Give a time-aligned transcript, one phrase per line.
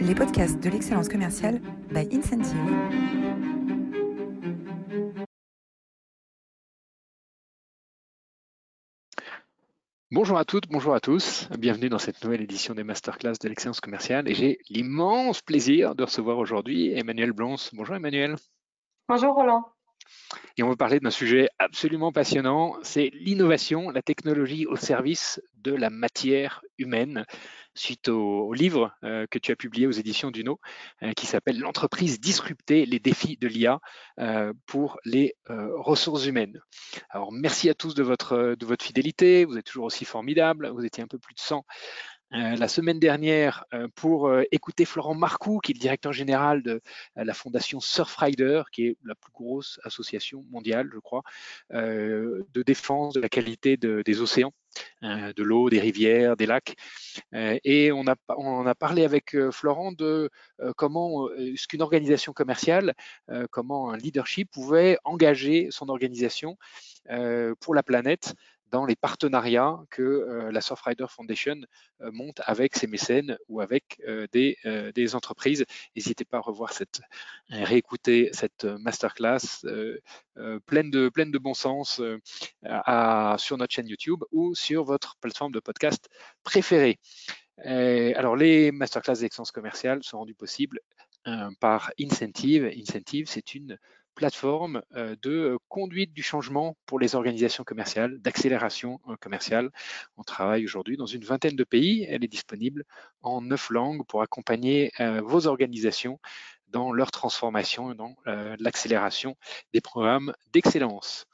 [0.00, 2.56] les podcasts de l'excellence commerciale by Incentive.
[10.10, 11.48] Bonjour à toutes, bonjour à tous.
[11.58, 14.28] Bienvenue dans cette nouvelle édition des masterclass de l'excellence commerciale.
[14.28, 17.70] Et j'ai l'immense plaisir de recevoir aujourd'hui Emmanuel Blonce.
[17.74, 18.36] Bonjour Emmanuel.
[19.08, 19.64] Bonjour Roland.
[20.56, 25.72] Et on va parler d'un sujet absolument passionnant, c'est l'innovation, la technologie au service de
[25.72, 27.24] la matière humaine,
[27.74, 30.60] suite au, livre euh, que tu as publié aux éditions Duno,
[31.02, 33.80] euh, qui s'appelle L'entreprise disruptée, les défis de l'IA
[34.18, 36.60] euh, pour les ressources humaines.
[37.10, 40.84] Alors merci à tous de votre, de votre fidélité, vous êtes toujours aussi formidables, vous
[40.84, 41.64] étiez un peu plus de 100
[42.32, 46.62] euh, la semaine dernière euh, pour euh, écouter Florent Marcoux, qui est le directeur général
[46.62, 46.80] de
[47.16, 51.22] la fondation Surfrider, qui est la plus grosse association mondiale, je crois,
[51.70, 54.52] de défense de la qualité des océans,
[55.02, 56.76] de l'eau, des rivières, des lacs.
[57.32, 60.30] et on a, on a parlé avec Florent de
[60.76, 62.94] comment ce qu'une organisation commerciale,
[63.50, 66.56] comment un leadership pouvait engager son organisation
[67.60, 68.34] pour la planète
[68.70, 71.60] dans les partenariats que euh, la Surfrider Foundation
[72.00, 74.56] euh, monte avec ses mécènes ou avec euh, des,
[74.94, 75.64] des, entreprises.
[75.96, 77.00] N'hésitez pas à revoir cette,
[77.48, 79.38] réécouter cette masterclass
[80.66, 82.00] pleine, de, pleine de bon sens
[83.38, 86.08] sur notre chaîne YouTube ou sur votre plateforme de podcast
[86.44, 86.98] préférée.
[87.64, 90.80] alors, les masterclass d'excellence commerciale sont rendues possibles
[91.58, 92.70] par Incentive.
[92.76, 93.78] Incentive, c'est une
[94.20, 99.70] plateforme euh, de euh, conduite du changement pour les organisations commerciales, d'accélération euh, commerciale.
[100.18, 102.04] On travaille aujourd'hui dans une vingtaine de pays.
[102.06, 102.84] Elle est disponible
[103.22, 106.18] en neuf langues pour accompagner vos organisations
[106.68, 108.14] dans leur transformation et dans
[108.58, 109.36] l'accélération
[109.72, 111.26] des programmes d'excellence.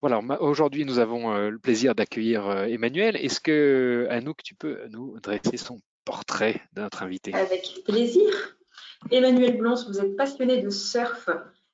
[0.00, 3.16] Voilà, aujourd'hui nous avons le plaisir d'accueillir Emmanuel.
[3.16, 8.56] Est-ce que Anouk, tu peux nous dresser son portrait de notre invité Avec plaisir.
[9.10, 11.28] Emmanuel Blonce, vous êtes passionné de surf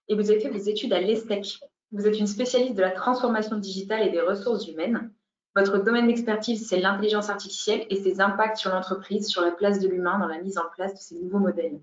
[0.09, 1.61] et vous avez fait des études à l'ESTEC.
[1.92, 5.12] Vous êtes une spécialiste de la transformation digitale et des ressources humaines.
[5.54, 9.88] Votre domaine d'expertise, c'est l'intelligence artificielle et ses impacts sur l'entreprise, sur la place de
[9.88, 11.81] l'humain dans la mise en place de ces nouveaux modèles.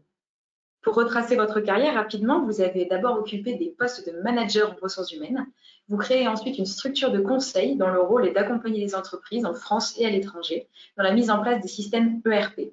[0.81, 5.11] Pour retracer votre carrière rapidement, vous avez d'abord occupé des postes de manager en ressources
[5.11, 5.45] humaines.
[5.87, 9.53] Vous créez ensuite une structure de conseil dont le rôle est d'accompagner les entreprises en
[9.53, 10.67] France et à l'étranger
[10.97, 12.71] dans la mise en place des systèmes ERP,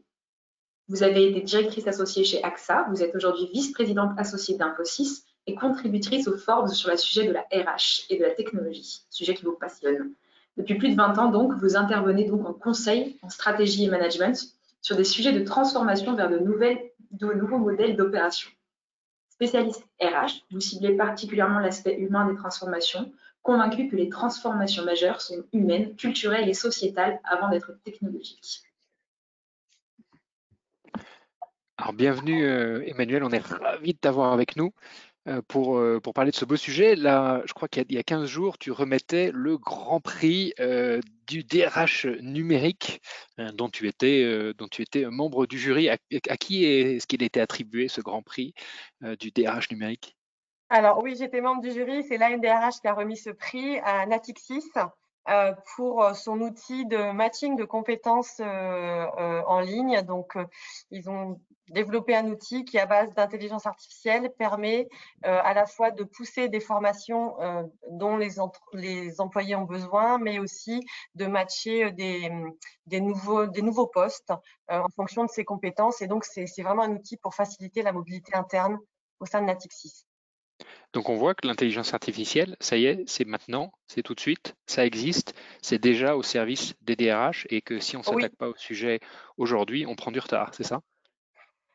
[0.89, 6.28] vous avez été directrice associée chez AXA, vous êtes aujourd'hui vice-présidente associée d'Infosys et contributrice
[6.28, 9.56] au Forbes sur le sujet de la RH et de la technologie, sujet qui vous
[9.56, 10.12] passionne.
[10.56, 14.55] Depuis plus de 20 ans, donc, vous intervenez donc en conseil, en stratégie et management
[14.83, 16.78] sur des sujets de transformation vers de, nouvelles,
[17.11, 18.51] de nouveaux modèles d'opération.
[19.31, 23.11] Spécialiste RH, vous ciblez particulièrement l'aspect humain des transformations,
[23.43, 28.62] convaincu que les transformations majeures sont humaines, culturelles et sociétales avant d'être technologiques.
[31.76, 34.70] Alors bienvenue euh, Emmanuel, on est ravi de t'avoir avec nous
[35.26, 36.94] euh, pour, euh, pour parler de ce beau sujet.
[36.94, 40.54] Là, je crois qu'il y, a 15 jours, tu remettais le grand prix
[41.26, 43.02] du DRH numérique
[43.38, 45.88] dont, tu étais, dont tu étais membre du jury.
[45.88, 45.96] À,
[46.36, 48.54] qui est-ce qu'il était attribué ce grand prix
[49.18, 50.16] du DRH numérique?
[50.68, 52.04] Alors oui, j'étais membre du jury.
[52.04, 54.70] C'est l'ANDRH qui a remis ce prix à Natixis.
[55.74, 60.02] Pour son outil de matching de compétences en ligne.
[60.02, 60.36] Donc,
[60.91, 64.88] ils ont développé un outil qui, à base d'intelligence artificielle, permet
[65.22, 67.36] à la fois de pousser des formations
[67.91, 68.34] dont les,
[68.75, 70.80] les, employés ont besoin, mais aussi
[71.14, 72.30] de matcher des,
[72.86, 74.32] des, nouveaux, des nouveaux postes
[74.69, 76.03] en fonction de ses compétences.
[76.03, 78.78] Et donc, c'est vraiment un outil pour faciliter la mobilité interne
[79.20, 80.06] au sein de Natixis.
[80.92, 84.54] Donc on voit que l'intelligence artificielle, ça y est, c'est maintenant, c'est tout de suite,
[84.66, 88.48] ça existe, c'est déjà au service des DRH et que si on ne s'attaque pas
[88.48, 89.00] au sujet
[89.36, 90.80] aujourd'hui, on prend du retard, c'est ça?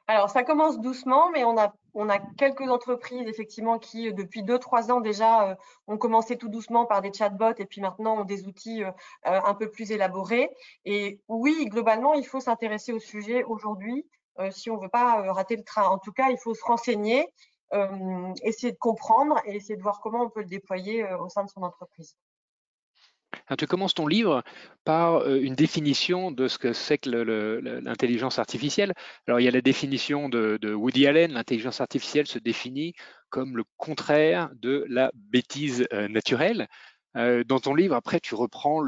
[0.09, 4.57] Alors ça commence doucement, mais on a, on a quelques entreprises effectivement qui depuis deux,
[4.57, 5.55] trois ans déjà euh,
[5.85, 8.89] ont commencé tout doucement par des chatbots et puis maintenant ont des outils euh,
[9.27, 10.49] euh, un peu plus élaborés.
[10.83, 14.05] Et oui, globalement, il faut s'intéresser au sujet aujourd'hui
[14.51, 15.89] si on ne veut pas rater le train.
[15.89, 17.27] En tout cas, il faut se renseigner
[17.73, 21.29] euh, essayer de comprendre et essayer de voir comment on peut le déployer euh, au
[21.29, 22.15] sein de son entreprise.
[23.57, 24.43] Tu commences ton livre
[24.83, 28.93] par euh, une définition de ce que c'est que l'intelligence artificielle.
[29.27, 31.33] Alors, il y a la définition de, Woody Allen.
[31.33, 32.93] L'intelligence artificielle se définit
[33.29, 36.67] comme le contraire de la bêtise naturelle.
[37.13, 38.81] dans ton livre, après, tu reprends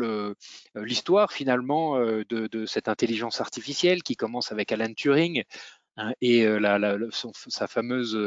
[0.74, 5.44] l'histoire finalement de, cette intelligence artificielle qui commence avec Alan Turing,
[6.02, 6.80] Hein, et la,
[7.12, 8.18] sa fameuse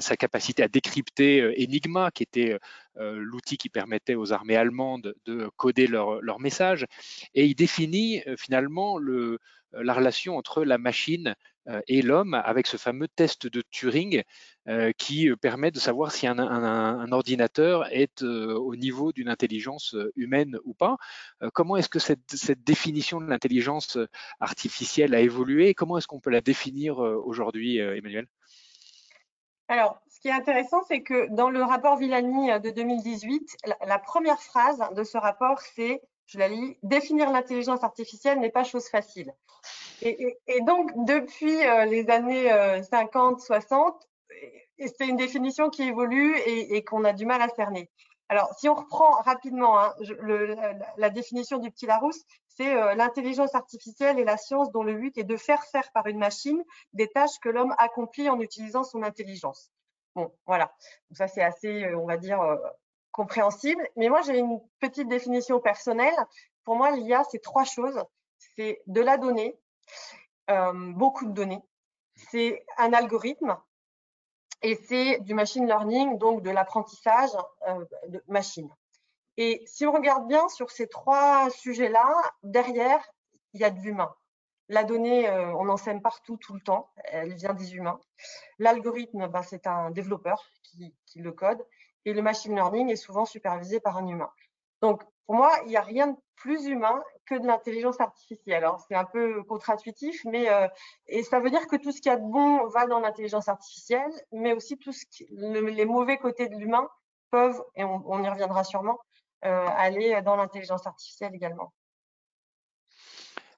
[0.00, 2.58] sa capacité à décrypter Enigma, qui était
[2.96, 6.86] l'outil qui permettait aux armées allemandes de coder leur, leur message.
[7.34, 9.38] Et il définit finalement le,
[9.72, 11.34] la relation entre la machine
[11.88, 14.22] et l'homme avec ce fameux test de Turing
[14.98, 20.96] qui permet de savoir si un, ordinateur est au niveau d'une intelligence humaine ou pas.
[21.52, 23.98] comment est-ce que cette, définition de l'intelligence
[24.40, 28.26] artificielle a évolué Comment est-ce qu'on peut la définir aujourd'hui, Emmanuel?
[29.68, 34.40] Alors, ce qui est intéressant, c'est que dans le rapport Villani de 2018, la, première
[34.40, 39.32] phrase de ce rapport, c'est, je la lis, définir l'intelligence artificielle n'est pas chose facile.
[40.02, 42.48] Et, donc, depuis euh, les années
[42.82, 44.08] 50, euh, 60,
[44.78, 47.90] c'est une définition qui évolue et, qu'on a du mal à cerner.
[48.28, 49.94] Alors, si on reprend rapidement hein,
[50.96, 55.16] la, définition du petit Larousse, c'est euh, l'intelligence artificielle et la science dont le but
[55.16, 56.62] est de faire faire par une machine
[56.92, 59.70] des tâches que l'homme accomplit en utilisant son intelligence.
[60.16, 60.72] Bon, voilà.
[61.08, 62.40] Donc ça, c'est assez, on va dire,
[63.16, 63.82] compréhensible.
[63.96, 66.14] Mais moi, j'ai une petite définition personnelle.
[66.64, 67.98] Pour moi, l'IA, c'est trois choses.
[68.54, 69.58] C'est de la donnée,
[70.48, 71.62] beaucoup de données.
[72.14, 73.56] C'est un algorithme
[74.62, 77.30] et c'est du machine learning, donc de l'apprentissage
[78.08, 78.70] de machine.
[79.38, 82.06] Et si on regarde bien sur ces trois sujets-là,
[82.42, 83.02] derrière,
[83.52, 84.14] il y a de l'humain.
[84.68, 86.90] La donnée, euh, on en sème partout, tout le temps.
[87.04, 88.00] Elle vient des humains.
[88.58, 91.64] L'algorithme, ben, c'est un développeur qui, le code.
[92.06, 94.30] Et le machine learning est souvent supervisé par un humain.
[94.80, 98.64] Donc, pour moi, il n'y a rien de plus humain que de l'intelligence artificielle.
[98.64, 100.68] Alors, c'est un peu contre-intuitif, mais euh,
[101.08, 104.12] et ça veut dire que tout ce qui a de bon va dans l'intelligence artificielle,
[104.32, 104.92] mais aussi tout
[105.30, 106.88] les mauvais côtés de l'humain
[107.30, 108.98] peuvent, et on y reviendra sûrement,
[109.44, 111.72] euh, aller dans l'intelligence artificielle également.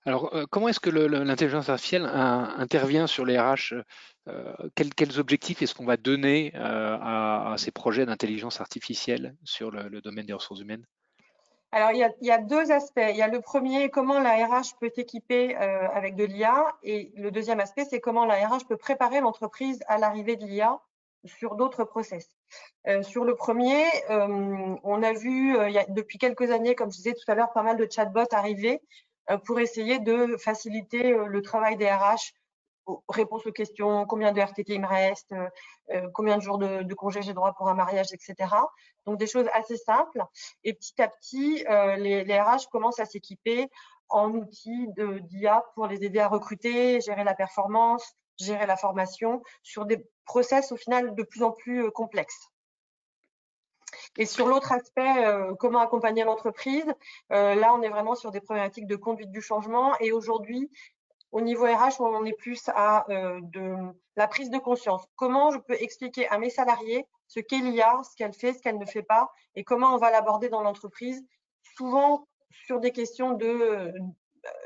[0.09, 3.75] Alors, euh, comment est-ce que l'intelligence artificielle intervient sur les RH
[4.27, 10.25] euh, quels, objectifs est-ce qu'on va donner à, ces projets d'intelligence artificielle sur le, domaine
[10.25, 10.87] des ressources humaines?
[11.73, 13.05] Alors, il y, a, deux aspects.
[13.07, 16.65] Il y a le premier, comment la RH peut s'équiper avec de l'IA.
[16.83, 20.81] Et le deuxième aspect, c'est comment la RH peut préparer l'entreprise à l'arrivée de l'IA
[21.25, 22.29] sur d'autres process.
[22.87, 27.15] Euh, sur le premier, euh, on a vu euh, depuis quelques années, comme je disais
[27.15, 28.81] tout à l'heure, pas mal de chatbots arriver
[29.45, 32.33] pour essayer de faciliter le travail des RH,
[33.09, 35.35] réponse aux questions, combien de RTT il me reste,
[36.15, 38.51] combien de jours de, congé j'ai droit pour un mariage, etc.
[39.05, 40.23] Donc des choses assez simples.
[40.65, 41.65] Et petit à petit,
[41.99, 43.69] les, les RH commencent à s'équiper
[44.09, 49.87] en outils d'IA pour les aider à recruter, gérer la performance, gérer la formation sur
[49.87, 52.51] des process au final de plus en plus euh, complexes.
[54.17, 56.87] Et sur l'autre aspect, euh, comment accompagner l'entreprise,
[57.33, 59.97] euh, là, on est vraiment sur des problématiques de conduite du changement.
[60.01, 60.71] Et aujourd'hui,
[61.31, 63.77] au niveau RH, on est plus à de
[64.17, 65.05] la prise de conscience.
[65.15, 68.79] Comment je peux expliquer à mes salariés ce qu'est l'IA, ce qu'elle fait, ce qu'elle
[68.79, 71.23] ne fait pas, et comment on va l'aborder dans l'entreprise,
[71.77, 73.93] souvent sur des questions de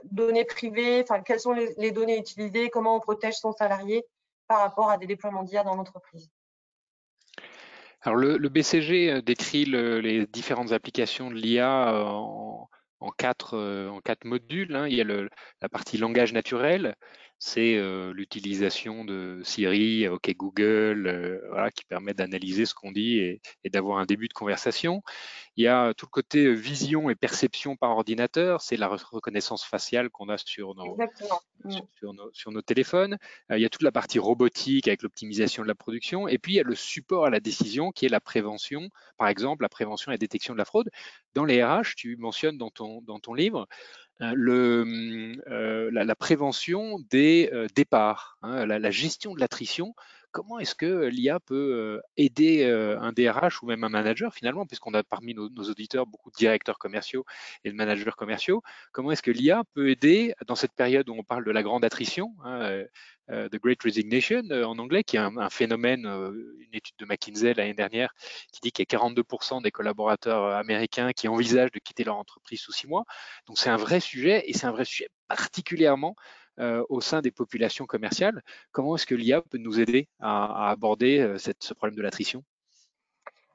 [0.05, 4.05] données privées, enfin, quelles sont les, données utilisées, comment on protège son salarié
[4.49, 6.31] par rapport à des déploiements d'IA dans l'entreprise?
[8.04, 12.02] Alors le, BCG euh, décrit les différentes applications de l'IA euh,
[13.00, 14.75] en, quatre, euh, en quatre modules.
[14.75, 14.88] Hein.
[14.88, 16.96] Il y a la partie langage naturel,
[17.44, 17.77] c'est
[18.12, 23.99] l'utilisation de Siri, OK Google, voilà, qui permet d'analyser ce qu'on dit et, et d'avoir
[23.99, 25.03] un début de conversation.
[25.56, 30.09] Il y a tout le côté vision et perception par ordinateur, c'est la reconnaissance faciale
[30.09, 31.71] qu'on a sur nos, mm.
[31.99, 33.19] sur, nos, sur nos, téléphones.
[33.51, 36.27] il y a toute la partie robotique avec l'optimisation de la production.
[36.27, 39.29] Et puis, il y a le support à la décision qui est la prévention, par
[39.29, 40.89] exemple, la prévention et la détection de la fraude.
[41.34, 43.67] Dans les RH, tu mentionnes dans ton, dans ton livre,
[44.34, 49.94] le, euh, la, prévention des euh, départs, hein, la, gestion de l'attrition.
[50.32, 54.94] Comment est-ce que l'IA peut euh, aider un DRH ou même un manager finalement, puisqu'on
[54.94, 57.24] a parmi nos, auditeurs beaucoup de directeurs commerciaux
[57.65, 58.62] et de managers commerciaux,
[58.93, 61.84] comment est-ce que l'IA peut aider dans cette période où on parle de la grande
[61.84, 62.84] attrition hein,
[63.31, 67.06] euh, The Great Resignation euh, en anglais, qui est un, phénomène, euh, une étude de
[67.06, 68.12] McKinsey l'année dernière,
[68.53, 72.60] qui dit qu'il y a 42% des collaborateurs américains qui envisagent de quitter leur entreprise
[72.60, 73.05] sous six mois.
[73.46, 76.15] Donc c'est un vrai sujet et c'est un vrai sujet particulièrement
[76.59, 78.43] au sein des populations commerciales.
[78.71, 82.44] Comment est-ce que l'IA peut nous aider à, aborder ce problème de l'attrition?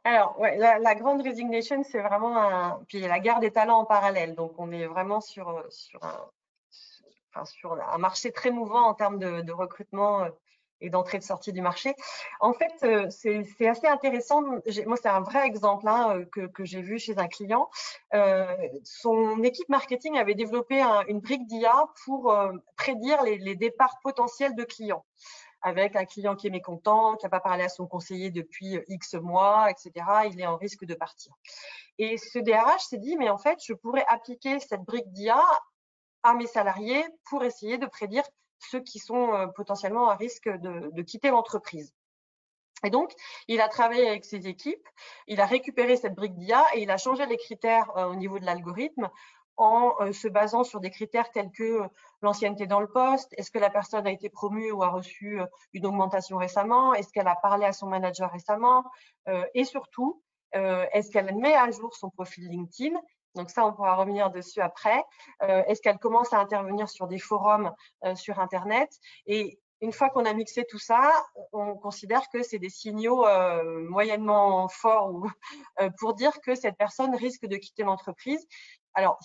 [0.03, 2.79] Alors, la, grande resignation, c'est vraiment.
[2.87, 4.35] Puis la guerre des talents en parallèle.
[4.35, 5.63] Donc, on est vraiment sur, un,
[7.45, 10.29] sur un marché très mouvant en termes de, recrutement euh,
[10.81, 11.95] et d'entrée de sortie du marché.
[12.39, 14.41] En fait, euh, c'est assez intéressant.
[14.41, 17.69] Moi, c'est un vrai exemple hein, euh, que, j'ai vu chez un client.
[18.83, 22.35] son équipe marketing avait développé une brique d'IA pour
[22.75, 25.05] prédire les, départs potentiels de clients.
[25.61, 29.15] avec un client qui est mécontent, qui n'a pas parlé à son conseiller depuis X
[29.15, 30.05] mois, etc.
[30.31, 31.33] Il est en risque de partir.
[31.97, 35.41] Et ce DRH s'est dit, mais en fait, je pourrais appliquer cette brique d'IA
[36.23, 38.23] à mes salariés pour essayer de prédire
[38.59, 41.93] ceux qui sont potentiellement à risque de quitter l'entreprise.
[42.83, 43.13] Et donc,
[43.47, 44.87] il a travaillé avec ses équipes,
[45.27, 48.37] il a récupéré cette brique d'IA et il a changé les critères euh, au niveau
[48.39, 49.09] de l'algorithme
[49.55, 51.87] en euh, se basant sur des critères tels que euh,
[52.21, 55.39] l'ancienneté dans le poste, est-ce que la personne a été promue ou a reçu
[55.73, 58.83] une augmentation récemment, est-ce qu'elle a parlé à son manager récemment,
[59.53, 60.23] et surtout,
[60.53, 62.99] est-ce qu'elle met à jour son profil LinkedIn
[63.37, 65.03] donc ça, on pourra revenir dessus après.
[65.41, 67.71] Est-ce qu'elle commence à intervenir sur des forums
[68.15, 68.89] sur Internet?
[69.25, 71.11] Et une fois qu'on a mixé tout ça,
[71.53, 75.23] on considère que c'est des signaux euh, moyennement forts
[75.81, 78.45] euh, pour dire que cette personne risque de quitter l'entreprise.
[78.93, 79.19] Alors,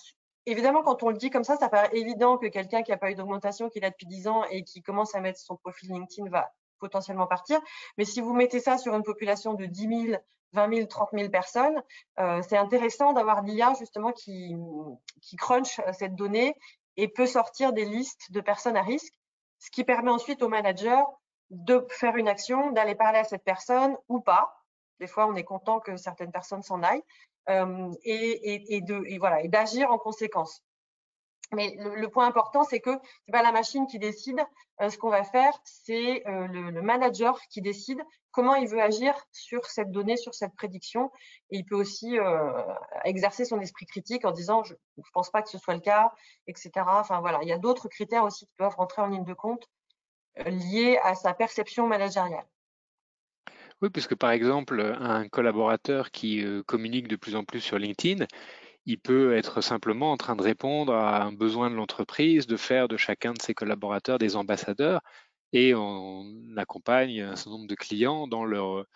[0.46, 3.10] évidemment, quand on le dit comme ça, ça paraît évident que quelqu'un qui n'a pas
[3.10, 6.28] eu d'augmentation, qui l'a depuis 10 ans et qui commence à mettre son profil LinkedIn
[6.28, 7.58] va potentiellement partir.
[7.96, 10.22] Mais si vous mettez ça sur une population de 10 000,
[10.52, 11.82] 20 000, 30 000 personnes,
[12.18, 14.54] euh, c'est intéressant d'avoir l'IA justement qui,
[15.22, 16.54] qui crunch cette donnée
[16.96, 19.14] et peut sortir des listes de personnes à risque
[19.62, 21.06] ce qui permet ensuite au manager
[21.50, 24.52] de faire une action, d'aller parler à cette personne ou pas.
[24.98, 27.04] Des fois, on est content que certaines personnes s'en aillent
[27.48, 27.90] euh,
[29.20, 30.62] voilà, et d'agir en conséquence.
[31.52, 32.90] Mais le, point important, c'est que
[33.26, 34.40] c'est pas la machine qui décide.
[34.80, 39.14] Euh, ce qu'on va faire, c'est euh, le, manager qui décide comment il veut agir
[39.30, 41.10] sur cette donnée, sur cette prédiction.
[41.50, 42.16] Et il peut aussi
[43.04, 46.10] exercer son esprit critique en disant je ne pense pas que ce soit le cas,
[46.46, 46.70] etc.
[46.86, 49.68] Enfin voilà, il y a d'autres critères aussi qui peuvent rentrer en ligne de compte
[50.46, 52.46] liés à sa perception managériale.
[53.82, 58.24] Oui, puisque par exemple, un collaborateur qui communique de plus en plus sur LinkedIn,
[58.86, 62.88] il peut être simplement en train de répondre à un besoin de l'entreprise, de faire
[62.88, 65.00] de chacun de ses collaborateurs des ambassadeurs,
[65.52, 66.24] et on
[66.56, 68.86] accompagne un certain nombre de clients dans leur,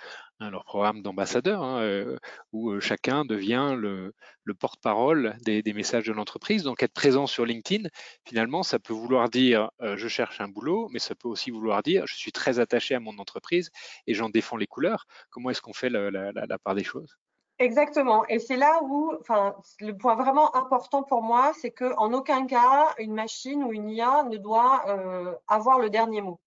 [0.64, 2.18] programme d'ambassadeur, hein, euh,
[2.52, 4.14] où euh, chacun devient le,
[4.58, 6.62] porte-parole des, messages de l'entreprise.
[6.62, 7.88] Donc être présent sur LinkedIn,
[8.26, 11.82] finalement, ça peut vouloir dire euh, je cherche un boulot, mais ça peut aussi vouloir
[11.82, 13.70] dire je suis très attaché à mon entreprise
[14.06, 15.06] et j'en défends les couleurs.
[15.30, 17.16] Comment est-ce qu'on fait la part des choses?
[17.58, 18.26] Exactement.
[18.28, 22.46] Et c'est là où, enfin, le point vraiment important pour moi, c'est que en aucun
[22.46, 26.38] cas, une machine ou une IA ne doit euh, avoir le dernier mot.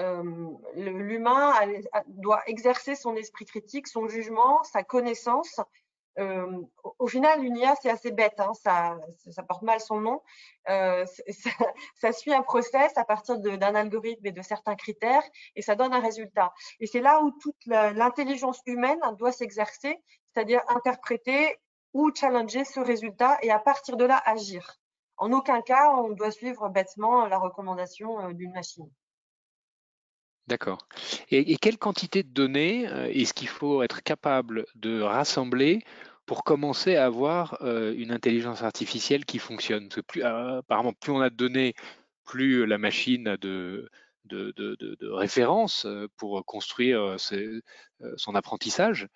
[0.00, 0.22] Euh,
[0.74, 1.52] L'humain
[2.08, 5.60] doit exercer son esprit critique, son jugement, sa connaissance
[6.18, 6.62] euh,
[6.98, 8.96] au final, une IA, c'est assez bête, hein, ça,
[9.48, 10.22] porte mal son nom.
[10.66, 15.22] Ça, suit un process à partir d'un algorithme et de certains critères
[15.56, 16.52] et ça donne un résultat.
[16.80, 20.00] Et c'est là où toute l'intelligence humaine doit s'exercer,
[20.34, 21.56] c'est-à-dire interpréter
[21.92, 24.78] ou challenger ce résultat et à partir de là agir.
[25.16, 28.90] En aucun cas, on doit suivre bêtement la recommandation euh, d'une machine.
[30.46, 30.86] D'accord.
[31.30, 35.82] Et, quelle quantité de données euh, est-ce qu'il faut être capable de rassembler
[36.26, 39.88] pour commencer à avoir euh, une intelligence artificielle qui fonctionne?
[40.22, 41.74] Apparemment, plus on a de données,
[42.24, 43.88] plus la machine a de,
[45.00, 45.86] références
[46.16, 47.16] pour construire
[48.16, 49.06] son apprentissage.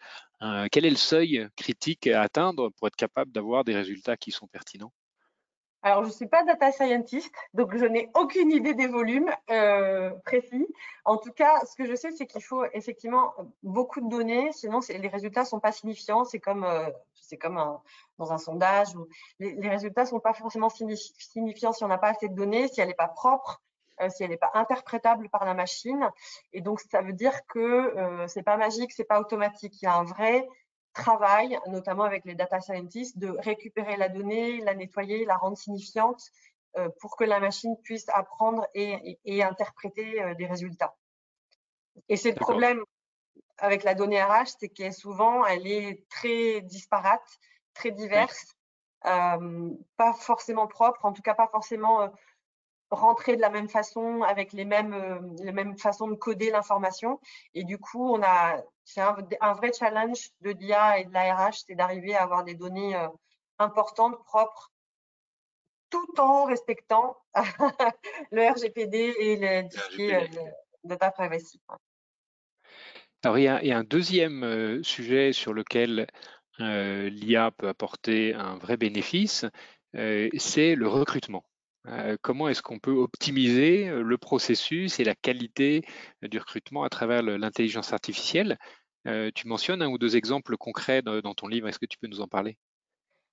[0.71, 4.47] Quel est le seuil critique à atteindre pour être capable d'avoir des résultats qui sont
[4.47, 4.93] pertinents?
[5.83, 10.11] Alors, je ne suis pas data scientist, donc je n'ai aucune idée des volumes euh,
[10.25, 10.67] précis.
[11.05, 14.81] En tout cas, ce que je sais, c'est qu'il faut effectivement beaucoup de données, sinon
[14.89, 16.25] les résultats ne sont pas signifiants.
[16.25, 16.91] C'est comme, euh,
[18.19, 19.07] dans un sondage où
[19.39, 22.81] les, résultats ne sont pas forcément signifiants si on n'a pas assez de données, si
[22.81, 23.68] elle n'est pas propre, euh,
[24.09, 26.11] si elle n'est pas interprétable par la machine.
[26.53, 27.93] Et donc, ça veut dire que
[28.27, 29.81] ce n'est pas magique, ce n'est pas automatique.
[29.83, 30.47] Il y a un vrai
[30.99, 36.23] travail, notamment avec les data scientists, de récupérer la donnée, la nettoyer, la rendre signifiante
[36.77, 40.95] euh, pour que la machine puisse apprendre et, interpréter euh, des résultats.
[42.09, 42.83] Et c'est le problème
[43.59, 47.39] avec la donnée RH, c'est qu'elle souvent, elle est très disparate,
[47.75, 48.55] très diverse,
[49.07, 52.13] euh, pas forcément propre, en tout cas pas forcément
[52.91, 57.21] rentrer de la même façon, avec les mêmes, euh, les mêmes façons de coder l'information.
[57.55, 61.35] Et du coup, on a, c'est un, un, vrai challenge de l'IA et de la
[61.35, 63.09] RH, c'est d'arriver à avoir des données euh,
[63.59, 64.73] importantes, propres,
[65.91, 67.17] tout en respectant
[68.31, 69.69] le RGPD et le,
[69.99, 70.41] le
[70.85, 71.61] data privacy.
[73.25, 76.07] Alors, il y, a, il y, a, un deuxième euh, sujet sur lequel
[76.61, 79.47] l'IA peut apporter un vrai bénéfice,
[79.95, 81.45] c'est le recrutement.
[81.87, 85.85] Euh, comment est-ce qu'on peut optimiser euh, le processus et la qualité
[86.25, 88.59] euh, du recrutement à travers l'intelligence artificielle?
[89.35, 92.21] Tu mentionnes un ou deux exemples concrets dans ton livre, est-ce que tu peux nous
[92.21, 92.59] en parler?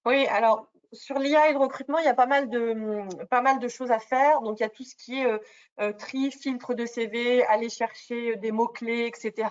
[0.05, 3.59] Oui, alors sur l'IA et le recrutement, il y a pas mal de pas mal
[3.59, 4.41] de choses à faire.
[4.41, 5.37] Donc il y a tout ce qui est euh,
[5.81, 9.49] euh, tri, filtre de CV, aller chercher euh, des mots clés, etc.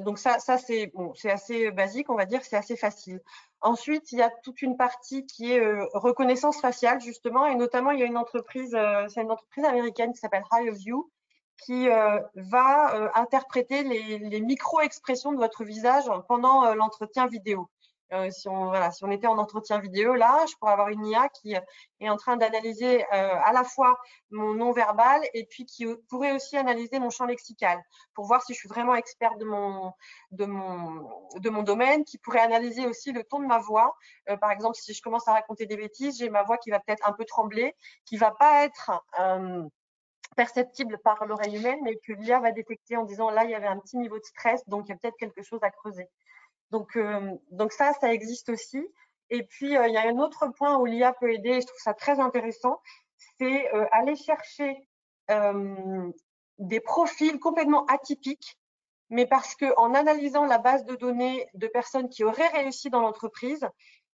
[0.00, 0.92] donc ça, ça c'est
[1.24, 3.20] assez basique, on va dire, c'est assez facile.
[3.60, 5.62] Ensuite, il y a toute une partie qui est
[5.94, 8.76] reconnaissance faciale justement, et notamment il y a une entreprise,
[9.08, 11.10] c'est une entreprise américaine qui s'appelle HireView
[11.64, 17.68] qui va interpréter les micro-expressions de votre visage pendant l'entretien vidéo.
[18.12, 21.54] Euh, si, on, était en entretien vidéo, là, je pourrais avoir une IA qui
[22.00, 23.06] est en train d'analyser euh,
[23.44, 23.98] à la fois
[24.30, 27.82] mon non-verbal et puis qui pourrait aussi analyser mon champ lexical
[28.14, 29.92] pour voir si je suis vraiment experte de mon,
[31.62, 33.96] domaine, qui pourrait analyser aussi le ton de ma voix.
[34.28, 36.80] Euh, par exemple, si je commence à raconter des bêtises, j'ai ma voix qui va
[36.80, 38.90] peut-être un peu trembler, qui va pas être
[40.36, 43.66] perceptible par l'oreille humaine, mais que l'IA va détecter en disant là, il y avait
[43.66, 46.08] un petit niveau de stress, donc il y a peut-être quelque chose à creuser.
[46.72, 48.82] Donc, euh, donc ça, ça existe aussi.
[49.30, 51.66] Et puis, euh, il y a un autre point où l'IA peut aider, et je
[51.66, 52.80] trouve ça très intéressant,
[53.38, 54.88] c'est euh, aller chercher
[56.58, 58.58] des profils complètement atypiques,
[59.08, 63.66] mais parce qu'en analysant la base de données de personnes qui auraient réussi dans l'entreprise,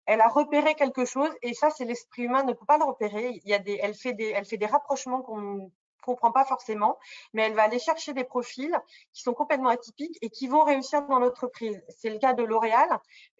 [0.06, 3.40] elle a repéré quelque chose, et ça, c'est l'esprit humain ne peut pas le repérer.
[3.42, 5.72] Il y a des, elle, fait des, elle fait des rapprochements qu'on
[6.08, 6.98] comprend pas forcément,
[7.34, 8.76] mais elle va aller chercher des profils
[9.12, 11.82] qui sont complètement atypiques et qui vont réussir dans l'entreprise.
[11.88, 12.88] C'est le cas de L'Oréal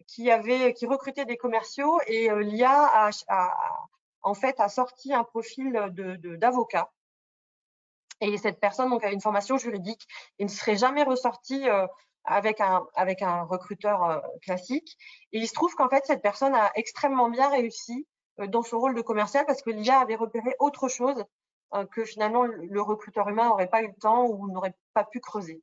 [0.07, 3.09] qui avait qui recrutait des commerciaux et euh, l'IA a,
[4.21, 6.91] en fait a sorti un profil de d'avocat.
[8.21, 10.05] Et cette personne donc a une formation juridique
[10.39, 11.87] et ne serait jamais ressortie euh,
[12.25, 14.97] avec un avec un recruteur euh, classique.
[15.31, 18.05] Et il se trouve qu'en fait cette personne a extrêmement bien réussi
[18.47, 21.23] dans son rôle de commercial parce que l'IA avait repéré autre chose
[21.91, 25.61] que finalement le recruteur humain n'aurait pas eu le temps ou n'aurait pas pu creuser.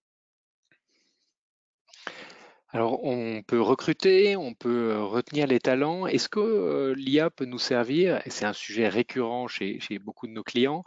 [2.70, 6.06] Alors, on peut recruter, on peut euh, retenir les talents.
[6.06, 10.32] Est-ce que euh, l'IA peut nous servir, et c'est un sujet récurrent chez, beaucoup de
[10.32, 10.82] nos clients,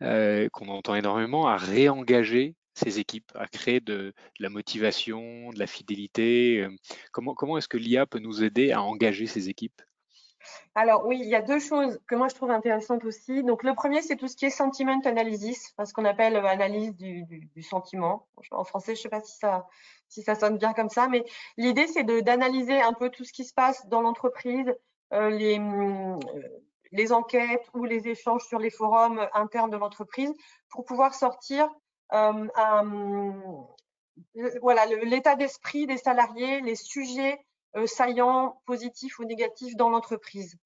[0.00, 6.66] qu'on entend énormément, à réengager ces équipes, à créer de, la motivation, de la fidélité
[7.12, 9.82] Comment, comment est-ce que l'IA peut nous aider à engager ces équipes?
[10.74, 13.42] Alors oui, il y a deux choses que moi je trouve intéressantes aussi.
[13.42, 16.94] Donc le premier, c'est tout ce qui est sentiment analysis, ce qu'on appelle euh, analyse
[16.94, 18.28] du, sentiment.
[18.52, 19.20] En français, je ne sais pas
[20.08, 21.24] si ça, sonne bien comme ça, mais
[21.56, 24.72] l'idée, c'est d'analyser un peu tout ce qui se passe dans l'entreprise,
[25.12, 26.18] euh, les, euh,
[26.92, 30.32] les enquêtes ou les échanges sur les forums internes de l'entreprise
[30.70, 31.68] pour pouvoir sortir
[34.62, 37.38] voilà l'état d'esprit des salariés, les sujets
[37.86, 40.58] saillants, positifs ou négatifs dans l'entreprise.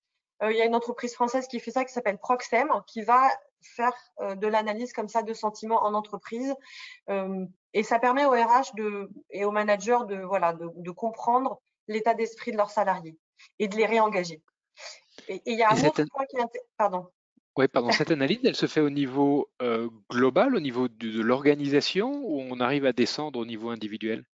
[0.42, 3.28] Euh, il y a une entreprise française qui fait ça qui s'appelle Proxem, qui va
[3.60, 6.54] faire euh, de l'analyse comme ça de sentiments en entreprise.
[7.74, 12.52] et ça permet aux RH de, et aux managers de, voilà, de, comprendre l'état d'esprit
[12.52, 13.16] de leurs salariés
[13.58, 14.42] et de les réengager.
[15.28, 16.60] Et, il y a un autre point qui est...
[16.76, 17.06] Pardon.
[17.56, 17.92] Oui, pardon.
[17.92, 19.50] Cette analyse, elle se fait au niveau
[20.10, 24.24] global, au niveau de l'organisation, ou on arrive à descendre au niveau individuel?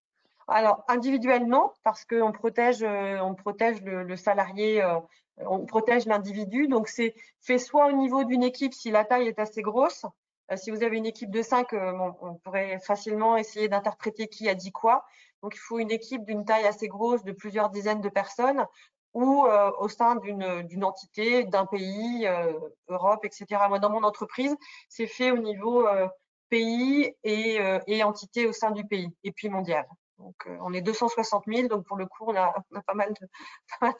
[0.48, 4.98] Alors, individuellement, parce qu'on protège, euh, on protège le, salarié, euh,
[5.38, 6.68] on protège l'individu.
[6.68, 10.06] Donc, c'est fait soit au niveau d'une équipe si la taille est assez grosse.
[10.50, 14.54] Euh, si vous avez une équipe de 5, on pourrait facilement essayer d'interpréter qui a
[14.54, 15.04] dit quoi.
[15.42, 18.64] Donc, il faut une équipe d'une taille assez grosse, de plusieurs dizaines de personnes,
[19.14, 19.46] ou
[19.78, 22.28] au sein d'une entité, d'un pays,
[22.88, 23.46] Europe, etc.
[23.68, 24.56] Moi, dans mon entreprise,
[24.88, 25.86] c'est fait au niveau
[26.48, 29.86] pays et entité au sein du pays, et puis mondial.
[30.18, 32.52] Donc, euh, on est 260 000, donc pour le coup, on a,
[32.86, 33.12] pas mal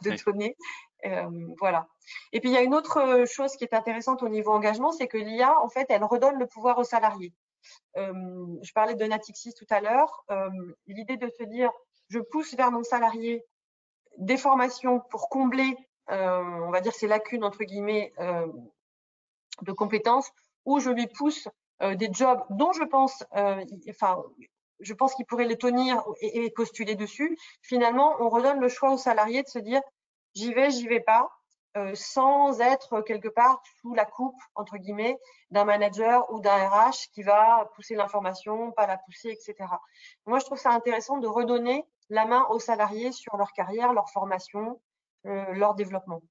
[0.02, 0.56] de, données.
[1.04, 1.88] Euh, voilà.
[2.32, 4.90] Et puis, il y a une autre euh, chose qui est intéressante au niveau engagement,
[4.90, 7.32] c'est que l'IA, en fait, elle redonne le pouvoir aux salariés.
[7.96, 10.24] je parlais de Natixis tout à l'heure.
[10.86, 11.70] L'idée de se dire,
[12.08, 13.44] je pousse vers mon salarié
[14.16, 15.76] des formations pour combler,
[16.08, 18.12] on va dire, ces lacunes, entre guillemets,
[19.62, 20.30] de compétences,
[20.64, 21.48] ou je lui pousse
[21.80, 23.24] des jobs dont je pense,
[23.90, 24.22] enfin,
[24.80, 27.36] je pense qu'il pourrait les tenir et, postuler dessus.
[27.62, 29.80] Finalement, on redonne le choix aux salariés de se dire
[30.34, 31.30] j'y vais, j'y vais pas,
[31.76, 35.18] euh, sans être quelque part sous la coupe entre guillemets
[35.50, 39.68] d'un manager ou d'un RH qui va pousser l'information, pas la pousser, etc.
[40.26, 44.08] Moi, je trouve ça intéressant de redonner la main aux salariés sur leur carrière, leur
[44.10, 44.80] formation,
[45.26, 46.22] euh, leur développement.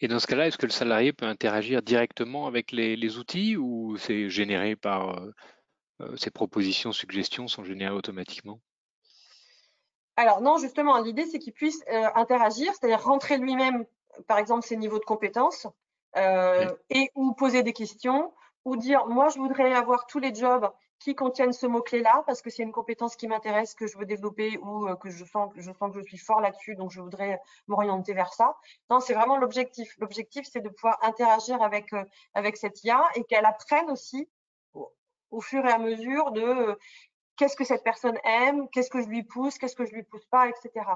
[0.00, 3.96] Et dans ce cas-là, est-ce que le salarié peut interagir directement avec les outils ou
[3.96, 5.34] c'est généré par euh,
[6.16, 8.60] ces propositions, suggestions sont générées automatiquement?
[10.18, 13.86] Alors non, justement, l'idée c'est qu'il puisse euh, interagir, c'est-à-dire rentrer lui-même,
[14.26, 15.68] par exemple, ses niveaux de compétences
[16.16, 18.32] euh, et ou poser des questions
[18.64, 22.50] ou dire moi je voudrais avoir tous les jobs qui contiennent ce mot-clé-là, parce que
[22.50, 25.92] c'est une compétence qui m'intéresse, que je veux développer ou que je sens, je sens
[25.92, 28.56] que je suis fort là-dessus, donc je voudrais m'orienter vers ça.
[28.90, 29.94] Non, c'est vraiment l'objectif.
[29.98, 31.94] L'objectif, c'est de pouvoir interagir avec,
[32.34, 34.28] avec cette IA et qu'elle apprenne aussi
[35.30, 36.78] au, fur et à mesure de
[37.36, 40.26] qu'est-ce que cette personne aime, qu'est-ce que je lui pousse, qu'est-ce que je lui pousse
[40.26, 40.86] pas, etc.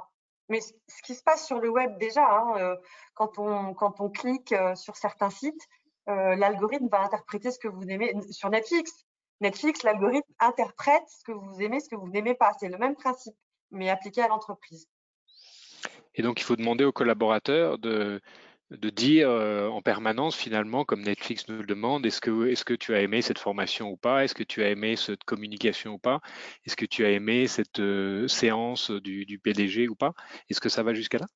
[0.49, 2.77] Mais ce qui se passe sur le web déjà, hein,
[3.15, 5.69] quand, on, quand on clique sur certains sites,
[6.07, 8.13] l'algorithme va interpréter ce que vous aimez.
[8.31, 9.07] Sur Netflix,
[9.43, 12.53] Netflix, l'algorithme interprète ce que vous aimez, ce que vous n'aimez pas.
[12.59, 13.35] C'est le même principe,
[13.71, 14.89] mais appliqué à l'entreprise.
[16.15, 18.21] Et donc, il faut demander aux collaborateurs de,
[18.77, 22.75] de dire euh, en permanence, finalement, comme Netflix nous le demande, est-ce que, est que
[22.75, 24.25] tu as aimé cette formation ou pas?
[24.25, 26.21] Est-ce que tu as aimé cette communication ou pas?
[26.67, 30.13] Est-ce que tu as aimé cette euh, séance du, PDG ou pas?
[30.49, 31.27] Est-ce que ça va jusqu'à là?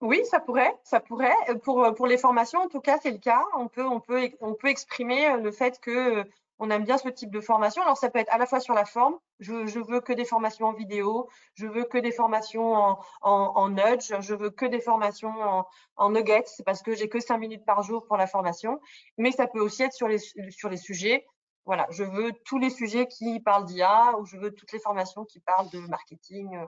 [0.00, 1.34] Oui, ça pourrait, ça pourrait.
[1.64, 3.42] Pour, pour les formations, en tout cas, c'est le cas.
[3.56, 6.24] On peut, on peut, on peut exprimer le fait que
[6.58, 7.82] on aime bien ce type de formation.
[7.82, 10.66] Alors, ça peut être à la fois sur la forme, je, veux que des formations
[10.66, 15.66] en vidéo, je veux que des formations en, nudge, je veux que des formations en,
[15.96, 18.80] en nuggets, parce que j'ai que cinq minutes par jour pour la formation.
[19.16, 20.18] Mais ça peut aussi être sur les,
[20.50, 21.26] sur les sujets.
[21.64, 25.24] Voilà, je veux tous les sujets qui parlent d'IA ou je veux toutes les formations
[25.24, 26.64] qui parlent de marketing euh,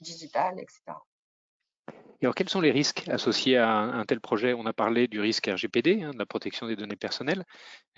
[0.00, 0.96] digital, etc
[2.22, 4.54] alors, quels sont les risques associés à un, tel projet?
[4.54, 7.44] On a parlé du risque RGPD, hein, de la protection des données personnelles.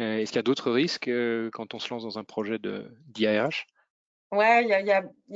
[0.01, 2.59] Euh, est-ce qu'il y a d'autres risques euh, quand on se lance dans un projet
[3.09, 3.66] d'IARH
[4.33, 4.68] Oui, il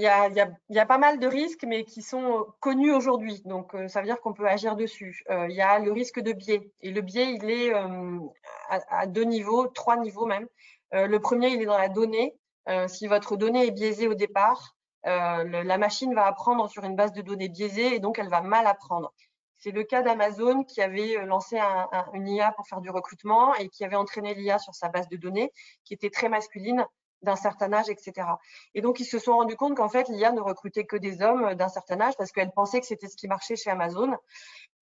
[0.00, 3.42] y a, pas mal de risques, mais qui sont connus aujourd'hui.
[3.44, 5.22] Donc, euh, ça veut dire qu'on peut agir dessus.
[5.28, 6.70] Il y a le risque de biais.
[6.80, 7.74] Et le biais, il est
[8.70, 10.46] à, deux niveaux, trois niveaux même.
[10.92, 12.34] le premier, il est dans la donnée.
[12.86, 17.12] si votre donnée est biaisée au départ, euh, la machine va apprendre sur une base
[17.12, 19.12] de données biaisée et donc elle va mal apprendre.
[19.58, 23.54] C'est le cas d'Amazon qui avait euh, lancé un, une IA pour faire du recrutement
[23.54, 25.52] et qui avait entraîné l'IA sur sa base de données
[25.84, 26.84] qui était très masculine
[27.22, 28.28] d'un certain âge, etc.
[28.74, 31.54] Et donc, ils se sont rendus compte qu'en fait, l'IA ne recrutait que des hommes
[31.54, 34.16] d'un certain âge parce qu'elle pensait que c'était ce qui marchait chez Amazon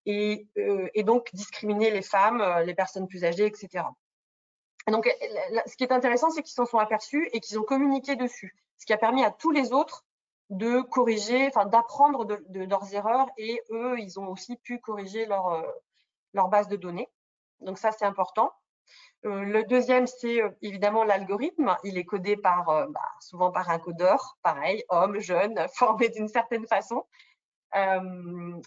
[0.05, 3.85] et, euh, et, donc discriminer les femmes, les personnes plus âgées, etc.
[4.87, 5.09] donc,
[5.65, 8.85] ce qui est intéressant, c'est qu'ils s'en sont aperçus et qu'ils ont communiqué dessus, ce
[8.85, 10.05] qui a permis à tous les autres
[10.49, 15.47] de corriger, enfin d'apprendre de, leurs erreurs et eux, ils ont aussi pu corriger leur,
[15.49, 15.61] euh,
[16.33, 17.09] leur base de données.
[17.59, 18.53] Donc ça, c'est important.
[19.25, 21.75] Euh, le deuxième, c'est euh, évidemment l'algorithme.
[21.83, 26.65] Il est codé par, bah, souvent par un codeur, pareil, homme, jeune, formé d'une certaine
[26.67, 27.03] façon.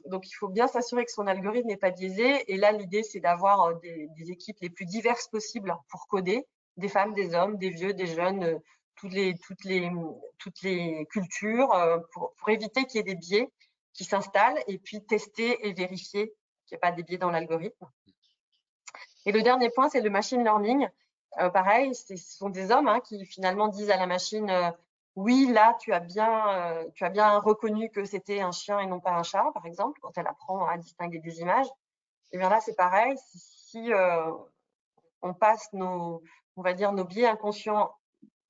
[0.06, 2.52] donc, il faut bien s'assurer que son algorithme n'est pas biaisé.
[2.52, 6.88] Et là, l'idée, c'est d'avoir des, des, équipes les plus diverses possibles pour coder, des
[6.88, 8.60] femmes, des hommes, des vieux, des jeunes,
[9.00, 9.90] toutes les, toutes les,
[10.38, 13.50] toutes les cultures euh, pour, pour éviter qu'il y ait des biais
[13.94, 16.34] qui s'installent et puis tester et vérifier
[16.66, 17.88] qu'il n'y a pas des biais dans l'algorithme.
[19.24, 20.86] Et le dernier point, c'est le machine learning.
[21.38, 24.70] Euh, pareil, ce sont des hommes hein, qui finalement disent à la machine euh,
[25.16, 29.00] oui, là, tu as bien, tu as bien reconnu que c'était un chien et non
[29.00, 31.66] pas un chat, par exemple, quand elle apprend à distinguer des images.
[32.30, 33.16] Et bien là, c'est pareil.
[33.34, 33.90] Si,
[35.20, 36.22] on passe nos,
[36.56, 37.90] on va dire, nos biais inconscients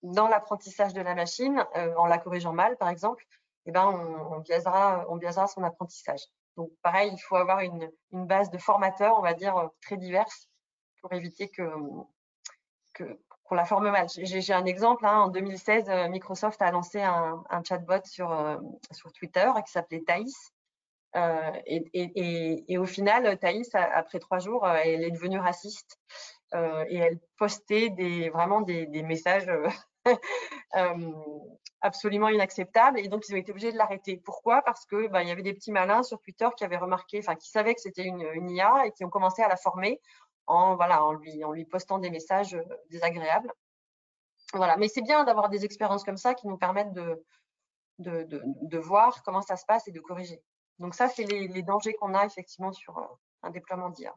[0.02, 3.24] dans l'apprentissage de la machine, euh, en la corrigeant mal, par exemple,
[3.66, 6.22] eh ben, on, on, biaisera, on biaisera son apprentissage.
[6.56, 9.96] Donc, pareil, il faut avoir une, une base de formateurs, on va dire, euh, très
[9.96, 10.48] diverses
[11.00, 11.64] pour éviter que
[13.44, 14.06] qu'on la forme mal.
[14.08, 15.06] J'ai un exemple.
[15.06, 18.60] Hein, en 2016, euh, Microsoft a lancé un, un chatbot sur,
[18.92, 20.52] sur Twitter qui s'appelait Thaïs.
[21.16, 25.98] Euh, et, et, et, au final, Thaïs, après trois jours, elle est devenue raciste
[26.54, 29.68] euh, et elle postait des, vraiment des, des messages Euh,
[31.80, 32.98] absolument inacceptable.
[33.00, 34.16] Et donc, ils ont été obligés de l'arrêter.
[34.18, 34.62] Pourquoi?
[34.62, 37.48] Parce que il y avait des petits malins sur Twitter qui avaient remarqué, enfin, qui
[37.50, 40.00] savaient que c'était une, IA et qui ont commencé à la former
[40.46, 43.52] en, lui, en lui postant des messages euh, désagréables.
[44.52, 44.76] Voilà.
[44.76, 49.56] Mais c'est bien d'avoir des expériences comme ça qui nous permettent de, voir comment ça
[49.56, 50.42] se passe et de corriger.
[50.78, 53.06] Donc, ça, c'est les, les dangers qu'on a effectivement sur euh,
[53.42, 54.14] un déploiement d'IA.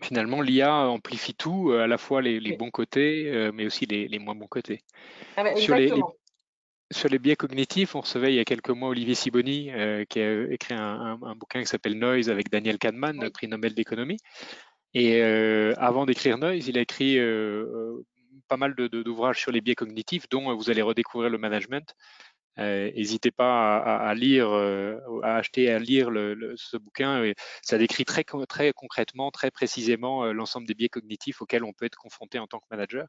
[0.00, 4.18] Finalement, l'IA amplifie tout, euh, à la fois les, bons côtés, euh, mais aussi les,
[4.18, 4.82] moins bons côtés.
[5.36, 5.74] Ah bah, sur,
[7.08, 10.52] les, biais cognitifs, on recevait il y a quelques mois Olivier Siboni, euh, qui a
[10.52, 14.18] écrit un, bouquin qui s'appelle Noise avec Daniel Kahneman, prix Nobel d'économie.
[14.94, 17.18] Et avant d'écrire Noise, il a écrit
[18.48, 21.94] pas mal d'ouvrages sur les biais cognitifs, dont vous allez redécouvrir le management,
[22.58, 26.10] N'hésitez pas à, lire, à acheter, à lire
[26.56, 27.32] ce bouquin.
[27.62, 32.38] Ça décrit très, concrètement, très précisément l'ensemble des biais cognitifs auxquels on peut être confronté
[32.38, 33.06] en tant que manager.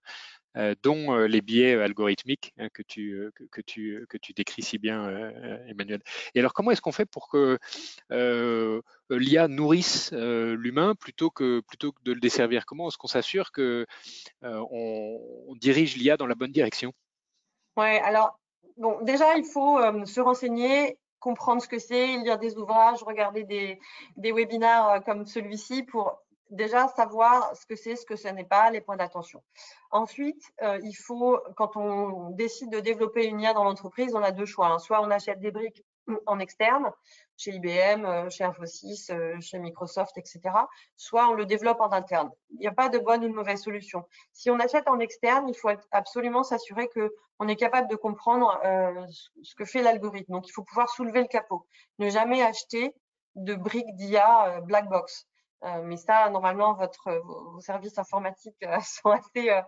[0.57, 5.07] Euh, dont euh, les biais algorithmiques hein, que, tu, euh, que, que décris si bien,
[5.67, 6.01] Emmanuel.
[6.33, 7.59] Et alors, comment est-ce qu'on fait pour que
[9.12, 12.65] l'IA nourrisse l'humain plutôt que, que de le desservir?
[12.65, 13.85] Comment est-ce qu'on s'assure qu'on
[14.41, 16.93] on dirige l'IA dans la bonne direction?
[17.77, 18.39] Oui, alors,
[18.79, 23.79] bon, déjà, il faut se renseigner comprendre ce que c'est, lire des ouvrages, regarder des,
[24.15, 28.71] des webinaires comme celui-ci pour déjà savoir ce que c'est, ce que ce n'est pas,
[28.71, 29.43] les points d'attention.
[29.91, 34.31] Ensuite, euh, il faut, quand on décide de développer une IA dans l'entreprise, on a
[34.31, 34.67] deux choix.
[34.67, 34.79] Hein.
[34.79, 35.83] Soit on achète des briques
[36.25, 36.91] en externe,
[37.39, 40.41] chez IBM, euh, chez Infosys, euh, chez Microsoft, etc.
[40.97, 42.30] Soit on le développe en interne.
[42.52, 44.04] Il n'y a pas de bonne ou de mauvaise solution.
[44.34, 48.60] Si on achète en externe, il faut absolument s'assurer qu'on est capable de comprendre
[49.41, 50.34] ce que fait l'algorithme.
[50.34, 51.65] Donc, il faut pouvoir soulever le capot.
[51.97, 52.93] Ne jamais acheter
[53.36, 55.25] de briques d'IA black box.
[55.65, 59.62] Euh, mais ça, normalement, vos services informatiques euh, sont assez euh,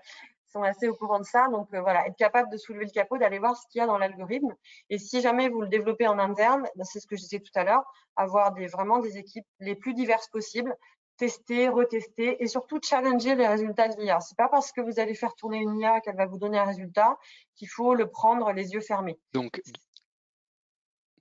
[0.52, 1.48] sont assez au courant de ça.
[1.50, 3.98] Donc voilà, être capable de soulever le capot, d'aller voir ce qu'il y a dans
[3.98, 4.56] l'algorithme.
[4.90, 7.52] Et si jamais vous le développez en interne, ben, c'est ce que je disais tout
[7.56, 7.84] à l'heure,
[8.16, 10.76] avoir des, vraiment des équipes les plus diverses possibles,
[11.18, 14.20] tester, retester et surtout challenger les résultats de l'IA.
[14.20, 16.66] C'est pas parce que vous allez faire tourner une IA qu'elle va vous donner un
[16.66, 17.18] résultat
[17.56, 19.20] qu'il faut le prendre les yeux fermés.
[19.34, 19.62] Donc,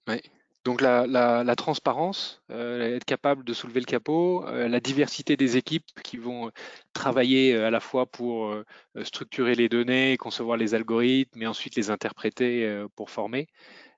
[0.09, 0.23] oui.
[0.64, 5.87] Donc la, transparence, euh, être capable de soulever le capot, euh, la diversité des équipes
[6.05, 6.51] qui vont
[6.92, 8.55] travailler euh, à la fois pour
[9.03, 13.46] structurer les données, concevoir les algorithmes, mais ensuite les interpréter pour former.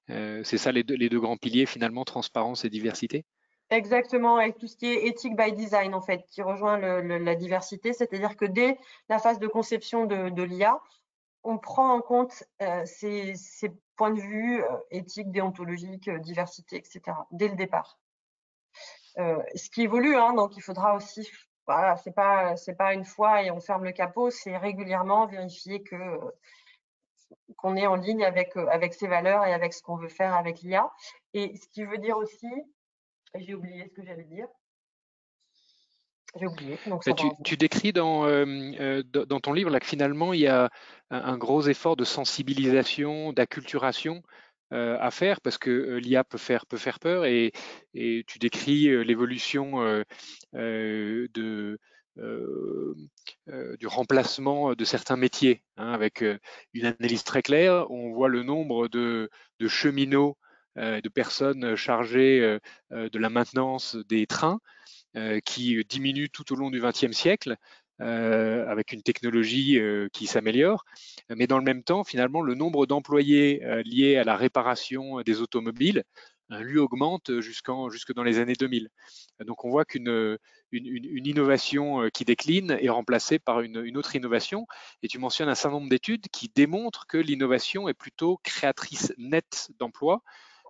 [0.08, 3.24] c'est ça les deux, grands piliers finalement, transparence et diversité.
[3.70, 7.92] Exactement, avec tout ce qui est éthique by design en fait, qui rejoint la diversité,
[7.92, 8.76] c'est-à-dire que dès
[9.08, 10.78] la phase de conception de, l'IA,
[11.44, 12.44] on prend en compte
[12.84, 13.34] ces,
[13.96, 17.00] point de vue euh, éthique, déontologique, euh, diversité, etc.
[17.30, 17.98] dès le départ.
[19.18, 21.28] Euh, ce qui évolue, hein, donc il faudra aussi,
[21.66, 25.96] voilà, c'est pas une fois et on ferme le capot, c'est régulièrement vérifier que
[27.56, 30.90] qu'on est en ligne avec avec valeurs et avec ce qu'on veut faire avec l'IA.
[31.34, 32.50] Et ce qui veut dire aussi,
[33.36, 34.48] j'ai oublié ce que j'allais dire.
[36.40, 36.78] J'ai oublié.
[37.44, 38.46] tu, décris dans, euh,
[38.80, 40.70] euh, dans ton livre là, que finalement, il y a
[41.10, 44.22] un, gros effort de sensibilisation, d'acculturation
[44.72, 47.52] euh, à faire parce que l'IA peut faire, peut faire peur et,
[47.92, 50.04] et tu décris l'évolution
[50.54, 51.78] de,
[52.16, 56.24] du remplacement de certains métiers hein, avec
[56.72, 57.90] une analyse très claire.
[57.90, 59.28] On voit le nombre de,
[59.60, 60.38] de cheminots,
[60.76, 62.58] de personnes chargées
[62.90, 64.60] de la maintenance des trains
[65.44, 67.56] qui diminue tout au long du XXe siècle.
[68.02, 70.84] Euh, avec une technologie euh, qui s'améliore,
[71.28, 76.02] mais dans le même temps, finalement, le nombre d'employés liés à la réparation des automobiles
[76.50, 78.88] lui augmente jusqu'en, jusque dans les années 2000.
[79.46, 80.36] Donc on voit qu'une
[80.72, 84.66] une, innovation qui décline est remplacée par une, une, autre innovation.
[85.02, 89.70] Et tu mentionnes un certain nombre d'études qui démontrent que l'innovation est plutôt créatrice nette
[89.78, 90.22] d'emplois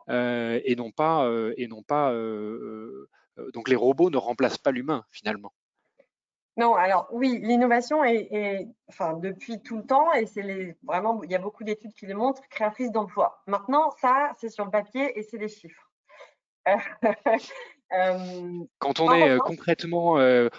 [0.09, 3.09] et non pas, et non pas euh,
[3.55, 5.53] donc les robots ne remplacent pas l'humain finalement.
[6.59, 11.35] Non, alors oui, l'innovation est, enfin, depuis tout le temps, et c'est vraiment, il y
[11.35, 13.42] a beaucoup d'études qui le montrent, créatrice d'emplois.
[13.47, 15.90] Maintenant, ça, c'est sur le papier et c'est des chiffres.
[17.95, 20.14] Euh, Quand on est euh, concrètement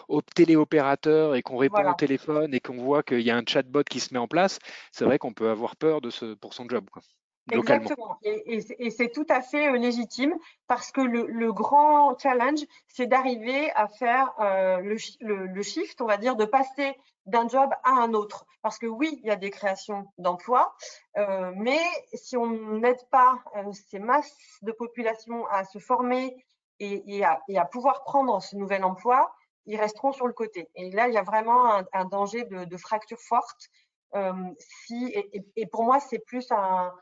[0.07, 3.83] au téléopérateur et qu'on répond au téléphone et qu'on voit qu'il y a un chatbot
[3.83, 4.59] qui se met en place,
[4.91, 6.87] c'est vrai qu'on peut avoir peur de ce, pour son job.
[6.91, 7.01] Quoi.
[7.51, 8.17] Exactement.
[8.23, 10.35] Et, c'est tout à fait euh, légitime
[10.67, 16.35] parce que le, grand challenge, c'est d'arriver à faire euh, le, shift, on va dire,
[16.35, 18.45] de passer d'un job à un autre.
[18.61, 20.73] Parce que oui, il y a des créations d'emplois,
[21.17, 21.81] euh, mais
[22.13, 26.45] si on n'aide pas ces masses de population à se former
[26.79, 29.33] et, à, pouvoir prendre ce nouvel emploi,
[29.65, 30.69] ils resteront sur le côté.
[30.75, 33.69] Et là, il y a vraiment un, danger de, fracture forte.
[34.15, 36.93] et pour moi, c'est plus un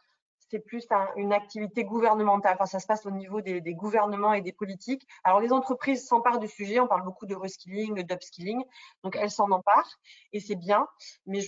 [0.52, 0.86] c'est plus
[1.16, 2.56] une activité gouvernementale.
[2.56, 5.08] Enfin, ça se passe au niveau des, gouvernements et des politiques.
[5.24, 6.82] Alors, les entreprises s'emparent du sujet.
[6.82, 8.62] On parle beaucoup de reskilling, d'upskilling.
[9.04, 9.98] Donc, elles s'en emparent
[10.34, 10.88] et c'est bien.
[11.26, 11.40] Mais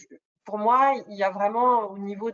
[0.46, 2.32] pour moi, il y a vraiment au niveau,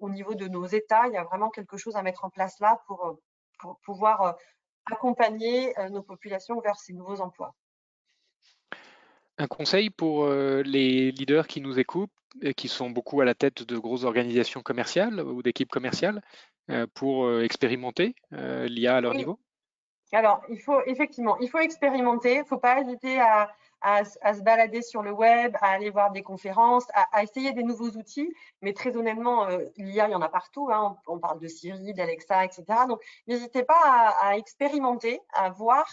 [0.00, 2.58] au niveau de nos États, il y a vraiment quelque chose à mettre en place
[2.60, 3.18] là pour,
[3.58, 4.32] pour pouvoir euh,
[4.90, 7.54] accompagner euh, nos populations vers ces nouveaux emplois.
[9.36, 12.10] Un conseil pour euh, les leaders qui nous écoutent
[12.42, 16.22] et qui sont beaucoup à la tête de grosses organisations commerciales ou d'équipes commerciales
[16.70, 19.38] euh, pour euh, expérimenter l'IA à leur niveau
[20.12, 22.34] Alors, il faut effectivement, il faut expérimenter.
[22.34, 26.12] Il ne faut pas hésiter à, à, se balader sur le web, à aller voir
[26.12, 28.32] des conférences, à, essayer des nouveaux outils.
[28.62, 30.68] Mais très honnêtement, euh, l'IA, il y en a partout.
[30.72, 30.96] Hein.
[31.06, 32.64] On, parle de Siri, d'Alexa, etc.
[32.88, 35.86] Donc, n'hésitez pas à, expérimenter, à voir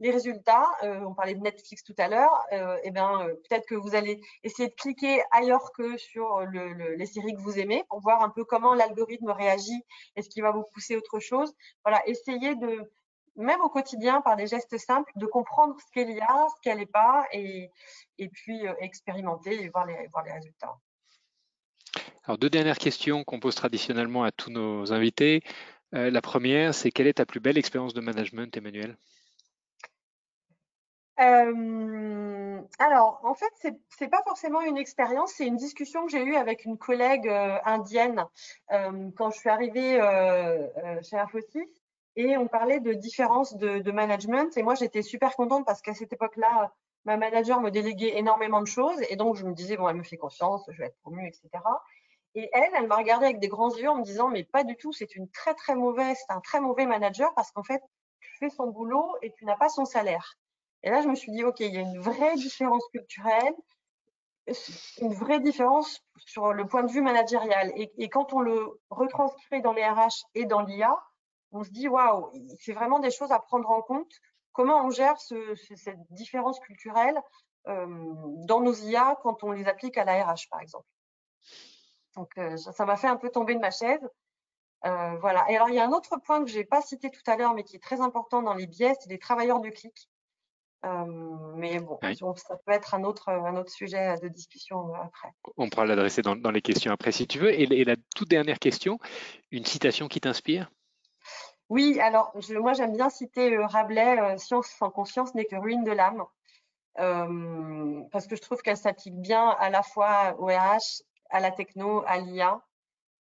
[0.00, 0.66] les résultats.
[0.82, 2.32] Euh, on parlait de Netflix tout à l'heure.
[2.52, 7.34] Euh, eh bien, peut-être que vous allez essayer de cliquer ailleurs que sur les séries
[7.34, 9.84] que vous aimez pour voir un peu comment l'algorithme réagit.
[10.16, 12.90] Est-ce qu'il va vous pousser autre chose Voilà, essayez de
[13.36, 16.78] même au quotidien, par des gestes simples, de comprendre ce qu'elle y a, ce qu'elle
[16.78, 17.70] n'est pas, et,
[18.32, 20.76] puis euh, expérimenter et voir les, voir les résultats.
[22.24, 25.42] Alors, deux dernières questions qu'on pose traditionnellement à tous nos invités.
[25.94, 28.96] Euh, la première, c'est quelle est ta plus belle expérience de management, Emmanuel?
[31.20, 36.22] Euh, alors, en fait, c'est n'est pas forcément une expérience, c'est une discussion que j'ai
[36.22, 37.28] eue avec une collègue
[37.64, 38.24] indienne
[38.68, 40.00] quand je suis arrivée
[41.02, 41.80] chez Infosys
[42.16, 44.56] et on parlait de différences de, management.
[44.56, 46.72] Et moi, j'étais super contente parce qu'à cette époque-là,
[47.04, 49.00] ma manager me déléguait énormément de choses.
[49.08, 51.48] Et donc, je me disais, bon, elle me fait confiance, je vais être promue, etc.
[52.34, 54.76] Et elle, elle m'a regardé avec des grands yeux en me disant, mais pas du
[54.76, 57.82] tout, c'est une très, très mauvaise, c'est un très mauvais manager parce qu'en fait,
[58.20, 60.36] tu fais son boulot et tu n'as pas son salaire.
[60.82, 63.54] Et là, je me suis dit, OK, il y a une vraie différence culturelle,
[65.00, 67.72] une vraie différence sur le point de vue managérial.
[67.76, 70.96] Et, quand on le retranscrit dans les RH et dans l'IA,
[71.52, 74.12] on se dit waouh, c'est vraiment des choses à prendre en compte.
[74.52, 77.20] Comment on gère cette différence culturelle
[77.68, 77.86] euh,
[78.46, 80.86] dans nos IA quand on les applique à la RH, par exemple?
[82.16, 84.00] Donc, euh, ça m'a fait un peu tomber de ma chaise.
[84.86, 85.48] Euh, voilà.
[85.50, 87.36] Et alors, il y a un autre point que je n'ai pas cité tout à
[87.36, 90.08] l'heure, mais qui est très important dans les biais, c'est les travailleurs du clic.
[90.82, 91.98] Mais bon,
[92.36, 95.28] ça peut être un autre, un autre sujet de discussion après.
[95.56, 97.52] On pourra l'adresser dans, les questions après si tu veux.
[97.52, 98.98] et la toute dernière question,
[99.50, 100.70] une citation qui t'inspire?
[101.70, 105.84] Oui, alors moi j'aime bien citer euh, Rabelais, euh, Science sans conscience n'est que ruine
[105.84, 106.24] de l'âme,
[106.98, 111.52] euh, parce que je trouve qu'elle s'applique bien à la fois au RH, à la
[111.52, 112.60] techno, à l'IA.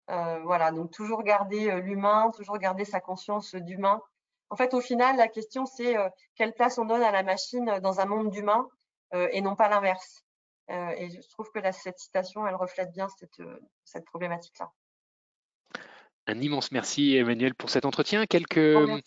[0.08, 4.02] voilà, donc toujours garder l'humain, toujours garder sa conscience d'humain.
[4.50, 5.96] En fait, au final, la question c'est
[6.36, 8.68] quelle place on donne à la machine dans un monde d'humains
[9.14, 10.24] et non pas l'inverse.
[10.70, 13.08] et je trouve que cette citation, elle reflète bien
[13.84, 14.72] cette problématique-là.
[16.28, 18.26] Un immense merci Emmanuel pour cet entretien.
[18.26, 19.02] Quelques,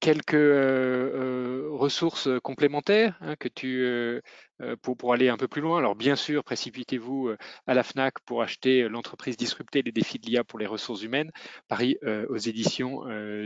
[0.00, 4.20] quelques euh, euh, ressources complémentaires hein, que tu, euh,
[4.82, 5.78] pour, aller un peu plus loin.
[5.78, 7.30] Alors bien sûr, précipitez-vous
[7.66, 11.30] à la FNAC pour acheter l'entreprise disruptée, les défis de l'IA pour les ressources humaines,
[11.68, 13.02] Paris aux éditions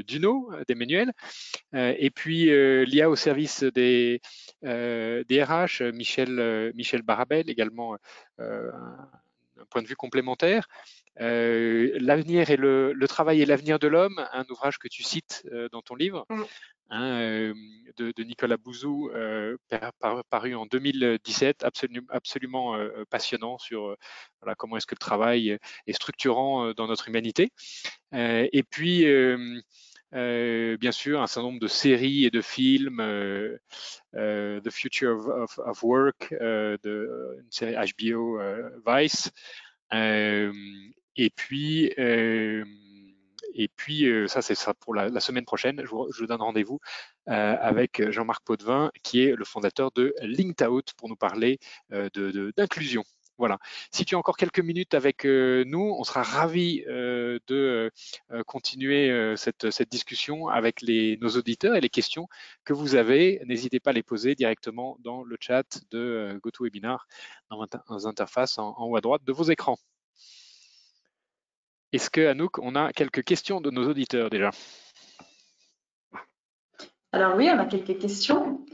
[0.06, 1.12] Duno d'Emmanuel.
[1.72, 2.50] et puis
[2.84, 4.20] l'IA au service des,
[4.62, 7.96] des RH, Michel, Michel Barabel, également
[9.58, 10.68] un point de vue complémentaire.
[11.20, 15.68] Euh, l'avenir et le, travail et l'avenir de l'homme, un ouvrage que tu cites euh,
[15.72, 16.42] dans ton livre, mm.
[16.90, 17.54] hein, euh,
[17.96, 19.10] de, Nicolas Bouzou,
[20.30, 22.76] paru en 2017, absolument, absolument
[23.10, 23.96] passionnant sur
[24.40, 27.50] voilà, comment est-ce que le travail est structurant dans notre humanité.
[28.12, 29.04] et puis,
[30.12, 33.02] bien sûr, un certain nombre de séries et de films,
[34.12, 38.38] The Future of, Work, de une série HBO
[38.86, 39.32] Vice,
[41.18, 42.64] et puis, euh,
[43.54, 45.82] et puis euh, ça, c'est ça pour la, semaine prochaine.
[45.84, 46.78] Je vous, donne rendez-vous
[47.28, 51.58] euh, avec Jean-Marc Potvin, qui est le fondateur de LinkedOut, pour nous parler
[51.90, 53.02] d'inclusion.
[53.36, 53.58] Voilà.
[53.92, 57.90] Si tu as encore quelques minutes avec nous, on sera ravis de
[58.46, 62.28] continuer cette, cette, discussion avec les, nos auditeurs et les questions
[62.64, 63.40] que vous avez.
[63.46, 67.06] N'hésitez pas à les poser directement dans le chat de GoToWebinar,
[67.50, 67.64] dans
[67.96, 69.78] les interfaces en haut à droite de vos écrans.
[71.92, 74.50] Est-ce que, Anouk, on a quelques questions de nos auditeurs déjà?
[77.12, 78.64] Alors oui, on a quelques questions.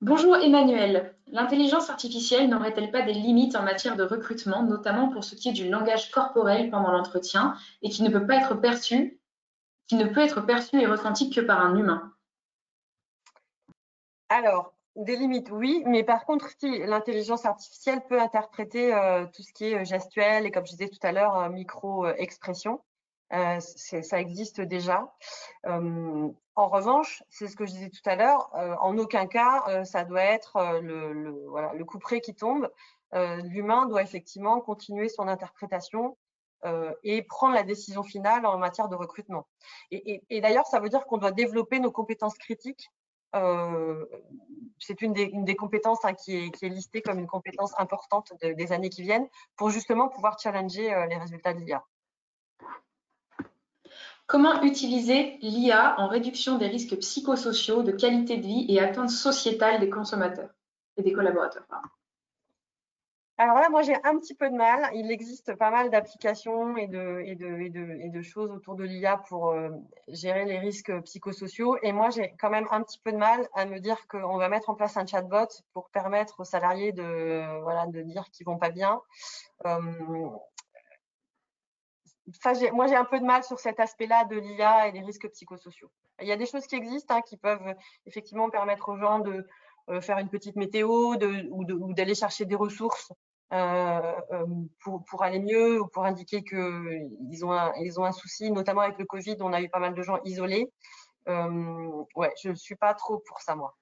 [0.00, 1.16] Bonjour Emmanuel.
[1.26, 5.52] L'intelligence artificielle n'aurait-elle pas des limites en matière de recrutement, notamment pour ce qui est
[5.52, 9.20] du langage corporel pendant l'entretien et qui ne peut pas être perçu,
[9.88, 12.14] qui ne peut être perçu et ressenti que par un humain?
[14.28, 19.52] Alors, des limites, oui, mais par contre, si l'intelligence artificielle peut interpréter euh, tout ce
[19.52, 22.82] qui est euh, gestuel et comme je disais tout à l'heure, euh, micro-expression,
[23.30, 25.14] ça existe déjà.
[25.64, 28.50] en revanche, c'est ce que je disais tout à l'heure,
[28.82, 32.68] en aucun cas, ça doit être le, coup près qui tombe.
[33.12, 36.18] L'humain doit effectivement continuer son interprétation
[37.04, 39.46] et prendre la décision finale en matière de recrutement.
[39.92, 42.90] et d'ailleurs, ça veut dire qu'on doit développer nos compétences critiques
[43.34, 44.04] euh,
[44.78, 49.02] c'est une, des, compétences hein, qui, est, listée comme une compétence importante des années qui
[49.02, 51.84] viennent pour justement pouvoir challenger euh, les résultats de l'IA.
[54.26, 59.80] Comment utiliser l'IA en réduction des risques psychosociaux, de qualité de vie et attentes sociétales
[59.80, 60.50] des consommateurs
[60.96, 61.64] et des collaborateurs.
[63.40, 64.90] Alors là, moi, j'ai un petit peu de mal.
[64.92, 69.70] Il existe pas mal d'applications et de, choses autour de l'IA pour euh,
[70.08, 71.78] gérer les risques psychosociaux.
[71.82, 74.50] Et moi, j'ai quand même un petit peu de mal à me dire qu'on va
[74.50, 78.58] mettre en place un chatbot pour permettre aux salariés de, voilà, de dire qu'ils vont
[78.58, 79.00] pas bien.
[79.64, 79.80] Euh,
[82.74, 85.90] moi, j'ai un peu de mal sur cet aspect-là de l'IA et des risques psychosociaux.
[86.20, 89.46] Il y a des choses qui existent hein, qui peuvent effectivement permettre aux gens de
[89.88, 91.14] euh, faire une petite météo
[91.50, 93.14] ou d'aller chercher des ressources
[93.50, 98.82] pour, pour, aller mieux ou pour indiquer qu'ils ont, un, ils ont un souci, notamment
[98.82, 100.70] avec le Covid, on a eu pas mal de gens isolés.
[101.28, 103.76] Euh, ouais, je ne suis pas trop pour ça, moi.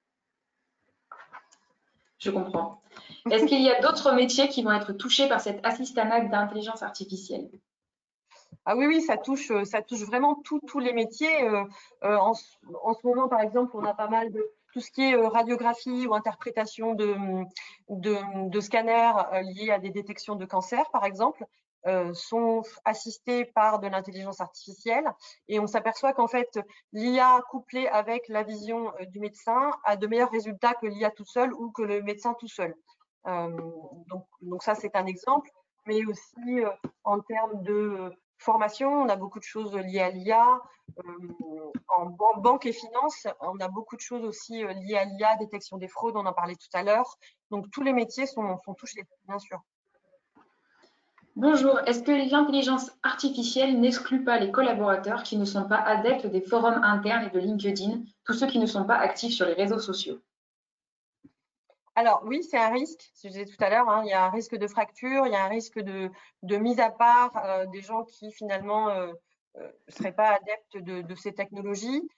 [2.18, 2.82] Je comprends.
[3.30, 7.48] Est-ce qu'il y a d'autres métiers qui vont être touchés par cette assistanat d'intelligence artificielle?
[8.64, 11.48] Ah oui, oui, ça touche, ça touche vraiment tous les métiers.
[12.02, 15.14] en, en, ce moment, par exemple, on a pas mal de, tout ce qui est
[15.14, 17.16] euh, radiographie ou interprétation de,
[17.88, 21.44] de, scanners euh, liés à des détections de cancer, par exemple,
[21.86, 25.04] euh, sont assistés par de l'intelligence artificielle
[25.46, 26.58] et on s'aperçoit qu'en fait
[26.92, 31.52] l'IA couplée avec la vision du médecin a de meilleurs résultats que l'IA tout seul
[31.54, 32.74] ou que le médecin tout seul.
[33.24, 35.50] donc, donc, ça c'est un exemple,
[35.86, 36.64] mais aussi
[37.04, 40.60] en termes de formation, on a beaucoup de choses liées à l'IA.
[40.98, 45.36] Euh, en banque et finance, on a beaucoup de choses aussi euh, liées à l'IA,
[45.36, 47.18] détection des fraudes, on en parlait tout à l'heure.
[47.50, 49.60] Donc, tous les métiers sont, sont touchés, bien sûr.
[51.36, 56.40] Bonjour, est-ce que l'intelligence artificielle n'exclut pas les collaborateurs qui ne sont pas adeptes des
[56.40, 59.78] forums internes et de LinkedIn, tous ceux qui ne sont pas actifs sur les réseaux
[59.78, 60.18] sociaux?
[61.98, 64.30] Alors oui, c'est un risque, je disais tout à l'heure, hein, il y a un
[64.30, 68.04] risque de fracture, il y a un risque de, mise à part euh, des gens
[68.04, 69.14] qui finalement ne euh,
[69.56, 72.08] euh, seraient pas adeptes de, ces technologies.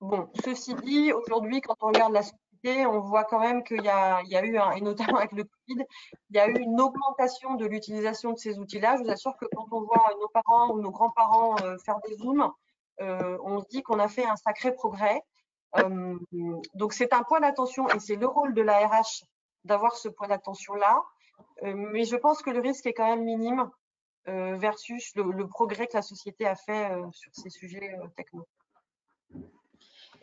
[0.00, 3.90] Bon, ceci dit, aujourd'hui, quand on regarde la société, on voit quand même qu'il y,
[3.90, 5.84] a, eu, et notamment avec le Covid,
[6.30, 8.96] il y a eu une augmentation de l'utilisation de ces outils-là.
[8.96, 12.50] Je vous assure que quand on voit nos parents ou nos grands-parents faire des zooms,
[13.00, 15.20] on se dit qu'on a fait un sacré progrès.
[15.76, 16.18] Euh,
[16.74, 19.24] donc, c'est un point d'attention et c'est le rôle de la RH
[19.64, 21.02] d'avoir ce point d'attention-là.
[21.62, 23.70] Euh, mais je pense que le risque est quand même minime
[24.28, 28.46] euh, versus le, progrès que la société a fait sur ces sujets techno.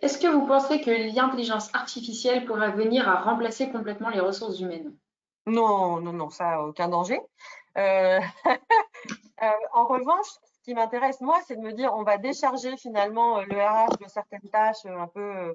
[0.01, 4.95] Est-ce que vous pensez que l'intelligence artificielle pourrait venir à remplacer complètement les ressources humaines?
[5.47, 7.19] Non, non, non, ça, aucun danger.
[7.75, 8.19] en
[9.85, 10.27] revanche,
[10.67, 14.09] qui m'intéresse, moi, c'est de me dire, on va décharger finalement euh, le RH de
[14.09, 15.53] certaines tâches euh, un peu, euh,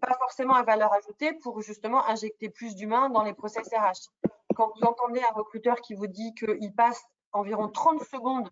[0.00, 4.10] pas forcément à valeur ajoutée, pour justement injecter plus d'humains dans les process RH.
[4.56, 8.50] Quand vous entendez un recruteur qui vous dit qu'il passe environ 30 secondes,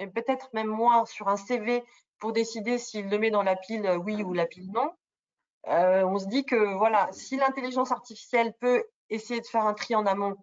[0.00, 1.84] et peut-être même moins, sur un CV
[2.18, 4.90] pour décider s'il le met dans la pile oui ou la pile non,
[5.68, 10.06] on se dit que voilà, si l'intelligence artificielle peut essayer de faire un tri en
[10.06, 10.36] amont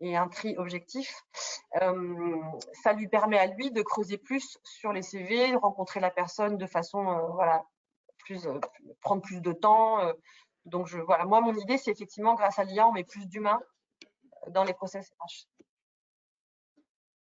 [0.00, 1.22] et un tri objectif,
[1.82, 2.36] euh,
[2.82, 6.56] ça lui permet à lui de creuser plus sur les CV, de rencontrer la personne
[6.56, 7.64] de façon, euh, voilà,
[8.18, 8.60] plus, euh,
[9.00, 9.98] prendre plus de temps.
[10.64, 13.60] donc, je, voilà, moi, mon idée, c'est effectivement, grâce à l'IA, on met plus d'humains
[14.50, 15.46] dans les process RH.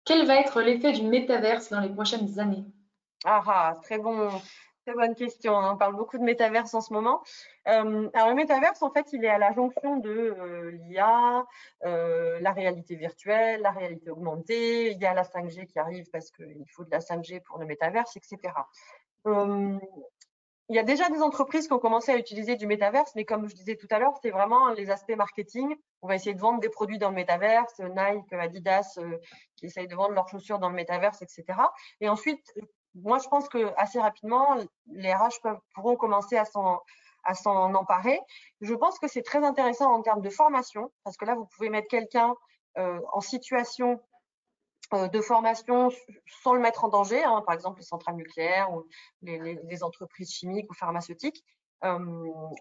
[0.05, 2.65] Quel va être l'effet du métaverse dans les prochaines années?
[3.25, 4.29] Ah, ah, très bon,
[4.87, 5.59] Très bonne question.
[5.59, 5.73] Hein.
[5.73, 7.21] On parle beaucoup de métaverse en ce moment.
[7.67, 11.45] Euh, alors, le métaverse, en fait, il est à la jonction de euh, l'IA,
[11.83, 14.91] euh, la réalité virtuelle, la réalité augmentée.
[14.91, 17.65] Il y a la 5G qui arrive parce qu'il faut de la 5G pour le
[17.65, 18.53] métaverse, etc.
[19.25, 23.49] il y a déjà des entreprises qui ont commencé à utiliser du métaverse, mais comme
[23.49, 25.75] je disais tout à l'heure, c'est vraiment les aspects marketing.
[26.01, 28.97] On va essayer de vendre des produits dans le métaverse, Nike, Adidas,
[29.57, 31.43] qui essayent de vendre leurs chaussures dans le métaverse, etc.
[31.99, 32.53] Et ensuite,
[33.03, 35.39] moi, je pense que assez rapidement, les RH
[35.73, 38.19] pourront commencer à s'en emparer.
[38.61, 41.69] Je pense que c'est très intéressant en termes de formation, parce que là, vous pouvez
[41.69, 42.35] mettre quelqu'un
[42.77, 43.99] euh, en situation
[44.93, 45.89] euh, de formation
[46.43, 48.85] sans le mettre en danger, hein, par exemple les centrales nucléaires ou
[49.21, 51.43] les, entreprises chimiques ou pharmaceutiques,
[51.83, 51.99] euh,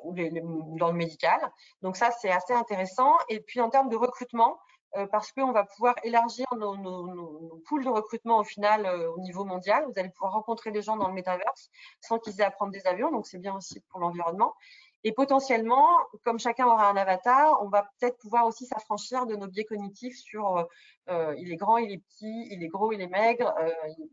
[0.04, 1.38] ou dans le médical.
[1.82, 3.12] Donc ça, c'est assez intéressant.
[3.28, 4.58] Et puis en termes de recrutement,
[5.06, 9.44] parce qu'on va pouvoir élargir nos, nos, pools de recrutement au final euh, au niveau
[9.44, 9.84] mondial.
[9.84, 11.70] Vous allez pouvoir rencontrer des gens dans le métaverse
[12.00, 14.54] sans qu'ils aient à prendre des avions, donc c'est bien aussi pour l'environnement.
[15.04, 15.88] Et potentiellement,
[16.24, 20.16] comme chacun aura un avatar, on va peut-être pouvoir aussi s'affranchir de nos biais cognitifs
[20.16, 20.66] sur
[21.08, 23.54] euh, il est grand, il est petit, il est gros, il est maigre,
[23.98, 24.10] il,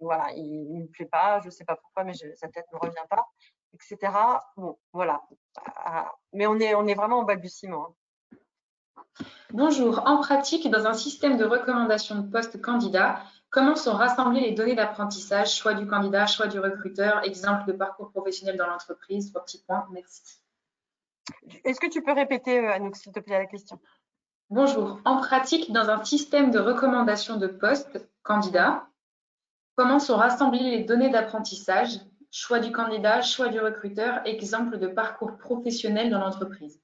[0.00, 2.78] voilà, il ne me plaît pas, je ne sais pas pourquoi, mais sa tête ne
[2.78, 3.26] revient pas,
[3.72, 4.12] etc.
[4.56, 5.22] Bon, voilà.
[5.56, 7.94] Ah, mais on est, on est vraiment en balbutiement.
[9.52, 13.20] Bonjour, en pratique, dans un système de recommandation de poste candidat,
[13.50, 18.10] comment sont rassemblées les données d'apprentissage, choix du candidat, choix du recruteur, exemple de parcours
[18.10, 20.40] professionnel dans l'entreprise, trois petits points, merci.
[21.64, 23.78] Est-ce que tu peux répéter, Anouk, s'il te plaît, la question?
[24.50, 25.00] Bonjour.
[25.04, 28.86] En pratique, dans un système de recommandation de poste candidat,
[29.76, 32.00] comment sont rassemblées les données d'apprentissage
[32.36, 36.83] Choix du candidat, choix du recruteur, exemple de parcours professionnel dans l'entreprise?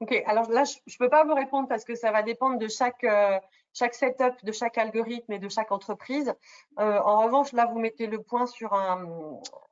[0.00, 2.68] Ok, alors là, je ne peux pas vous répondre parce que ça va dépendre de
[2.68, 3.38] chaque, euh,
[3.74, 6.34] setup, de chaque algorithme et de chaque entreprise.
[6.78, 9.06] Euh, en revanche, là, vous mettez le, point sur un,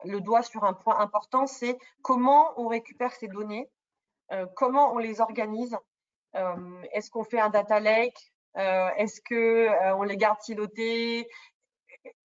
[0.05, 3.71] le doigt sur un point important, c'est comment on récupère ces données,
[4.31, 5.75] euh, comment on les organise.
[6.93, 8.31] Est-ce qu'on fait un data lake?
[8.53, 11.27] Est-ce qu'on les garde silotées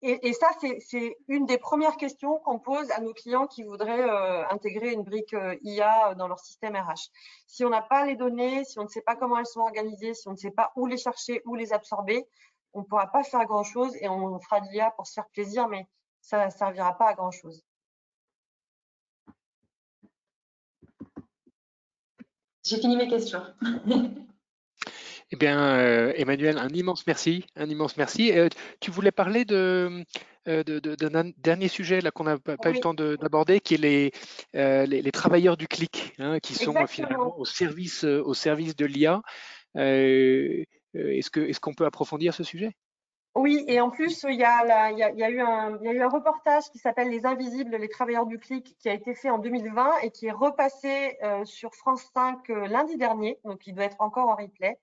[0.01, 0.47] et, ça,
[0.79, 5.03] c'est une des premières questions qu'on pose à nos clients qui voudraient euh, intégrer une
[5.03, 7.09] brique euh, IA dans leur système RH.
[7.47, 10.13] Si on n'a pas les données, si on ne sait pas comment elles sont organisées,
[10.13, 12.25] si on ne sait pas où les chercher, où les absorber,
[12.73, 15.67] on ne pourra pas faire grand-chose et on fera de l'IA pour se faire plaisir,
[15.67, 15.87] mais
[16.21, 17.63] ça ne servira pas à grand-chose.
[22.63, 23.43] J'ai fini mes questions.
[25.31, 28.31] Eh bien, euh, Emmanuel, un immense merci, un immense merci.
[28.31, 28.47] Euh,
[28.79, 30.05] tu voulais parler de
[30.47, 34.11] euh, d'un dernier sujet là qu'on n'a pas, eu le temps d'aborder, qui est les,
[34.53, 39.21] les, travailleurs du clic, hein, qui sont finalement au service au service de l'IA.
[39.73, 42.71] est-ce que est-ce qu'on peut approfondir ce sujet?
[43.33, 45.93] Oui, et en plus, il y, a il, y a, eu un, il y a
[45.93, 49.29] eu un reportage qui s'appelle Les Invisibles, les travailleurs du clic, qui a été fait
[49.29, 53.99] en 2020 et qui est repassé sur France 5 lundi dernier, donc il doit être
[53.99, 54.77] encore en replay.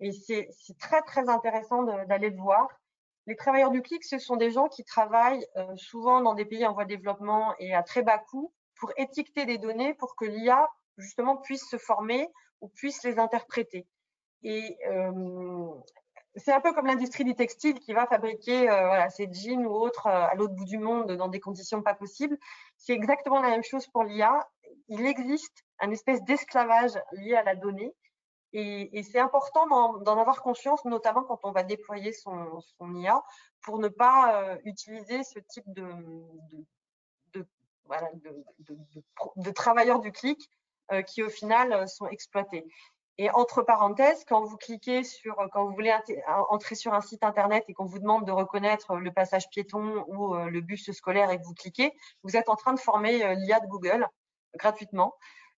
[0.00, 0.48] Et c'est
[0.78, 2.68] très, très intéressant d'aller le voir.
[3.26, 6.66] Les travailleurs du clic, ce sont des gens qui travaillent euh, souvent dans des pays
[6.66, 10.24] en voie de développement et à très bas coût pour étiqueter des données pour que
[10.24, 12.28] l'IA, justement, puisse se former
[12.62, 13.86] ou puisse les interpréter.
[14.42, 15.68] Et euh,
[16.36, 20.06] c'est un peu comme l'industrie du textile qui va fabriquer euh, ses jeans ou autres
[20.06, 22.38] à l'autre bout du monde dans des conditions pas possibles.
[22.78, 24.48] C'est exactement la même chose pour l'IA.
[24.88, 27.94] Il existe un espèce d'esclavage lié à la donnée
[28.52, 29.66] et, c'est important
[29.98, 33.22] d'en avoir conscience, notamment quand on va déployer son, son IA,
[33.62, 35.84] pour ne pas euh, utiliser ce type de,
[39.54, 40.50] travailleurs du clic
[40.92, 42.66] euh, qui, au final, euh, sont exploités.
[43.18, 45.94] Et entre parenthèses, quand vous cliquez sur, quand vous voulez
[46.48, 50.34] entrer sur un site internet et qu'on vous demande de reconnaître le passage piéton ou
[50.34, 51.92] le bus scolaire et que vous cliquez,
[52.22, 54.08] vous êtes en train de former l'IA de Google
[54.54, 55.14] gratuitement.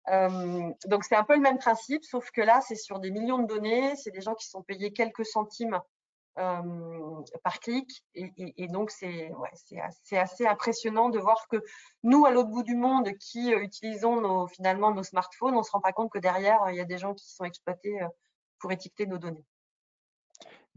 [0.08, 3.38] Euh, donc c'est un peu le même principe, sauf que là c'est sur des millions
[3.38, 5.78] de données, c'est des gens qui sont payés quelques centimes
[6.38, 9.30] euh, par clic, et, donc c'est
[10.12, 11.62] assez, impressionnant de voir que
[12.02, 15.70] nous à l'autre bout du monde qui euh, utilisons nos, finalement nos smartphones, on se
[15.70, 17.98] rend pas compte que derrière il y a des gens qui sont exploités
[18.58, 19.44] pour étiqueter nos données.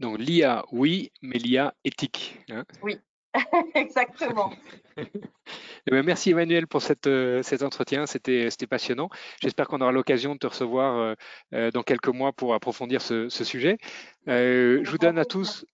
[0.00, 2.44] Donc l'IA, oui, mais l'IA éthique.
[2.50, 2.64] Hein.
[2.82, 3.00] oui,
[3.74, 4.52] exactement.
[4.96, 9.10] Eh ben, merci Emmanuel pour euh, cet entretien, c'était passionnant.
[9.42, 11.14] J'espère qu'on aura l'occasion de te recevoir euh,
[11.52, 13.78] euh, dans quelques mois pour approfondir ce, sujet.
[14.26, 15.66] je vous donne à tous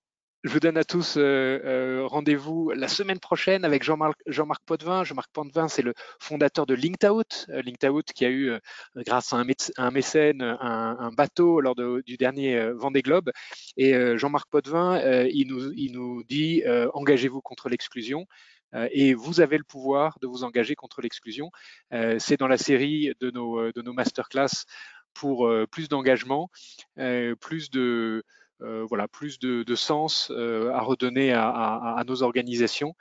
[0.43, 5.05] je vous donne à tous rendez-vous la semaine prochaine avec Jean-Marc Jean Potvin.
[5.05, 7.47] Jean-Marc Potvin, c'est le fondateur de LinkedOut.
[7.49, 8.53] LinkedOut qui a eu,
[8.97, 9.45] grâce à
[9.77, 13.31] un, mécène, un, bateau lors du dernier Vendée Globe.
[13.77, 16.63] Et Jean-Marc Potvin, il, nous, il nous dit
[16.95, 18.27] engagez-vous contre l'exclusion.
[18.75, 21.51] Euh, et vous avez le pouvoir de vous engager contre l'exclusion.
[21.93, 24.65] Euh, c'est dans la série de nos, euh, de nos masterclass
[25.13, 26.51] pour plus d'engagement,
[27.41, 28.23] plus de
[28.89, 32.95] voilà, plus de, sens à redonner à, nos organisations.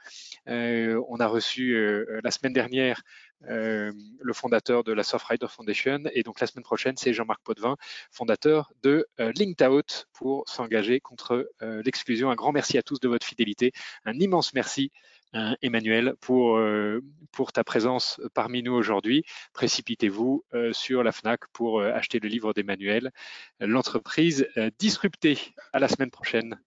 [0.47, 1.78] on a reçu
[2.24, 3.01] la semaine dernière
[3.41, 7.75] le fondateur de la Softrider Foundation et donc la semaine prochaine, c'est Jean-Marc Potvin,
[8.11, 12.29] fondateur de Linked Out pour s'engager contre l'exclusion.
[12.29, 13.71] Un grand merci à tous de votre fidélité.
[14.05, 14.91] Un immense merci
[15.33, 19.23] Hein, Emmanuel, pour, euh, pour ta présence parmi nous aujourd'hui.
[19.53, 23.11] Précipitez-vous euh, sur la FNAC pour euh, acheter le livre d'Emmanuel,
[23.59, 24.47] L'entreprise
[24.79, 25.37] disruptée.
[25.73, 26.59] À la semaine prochaine.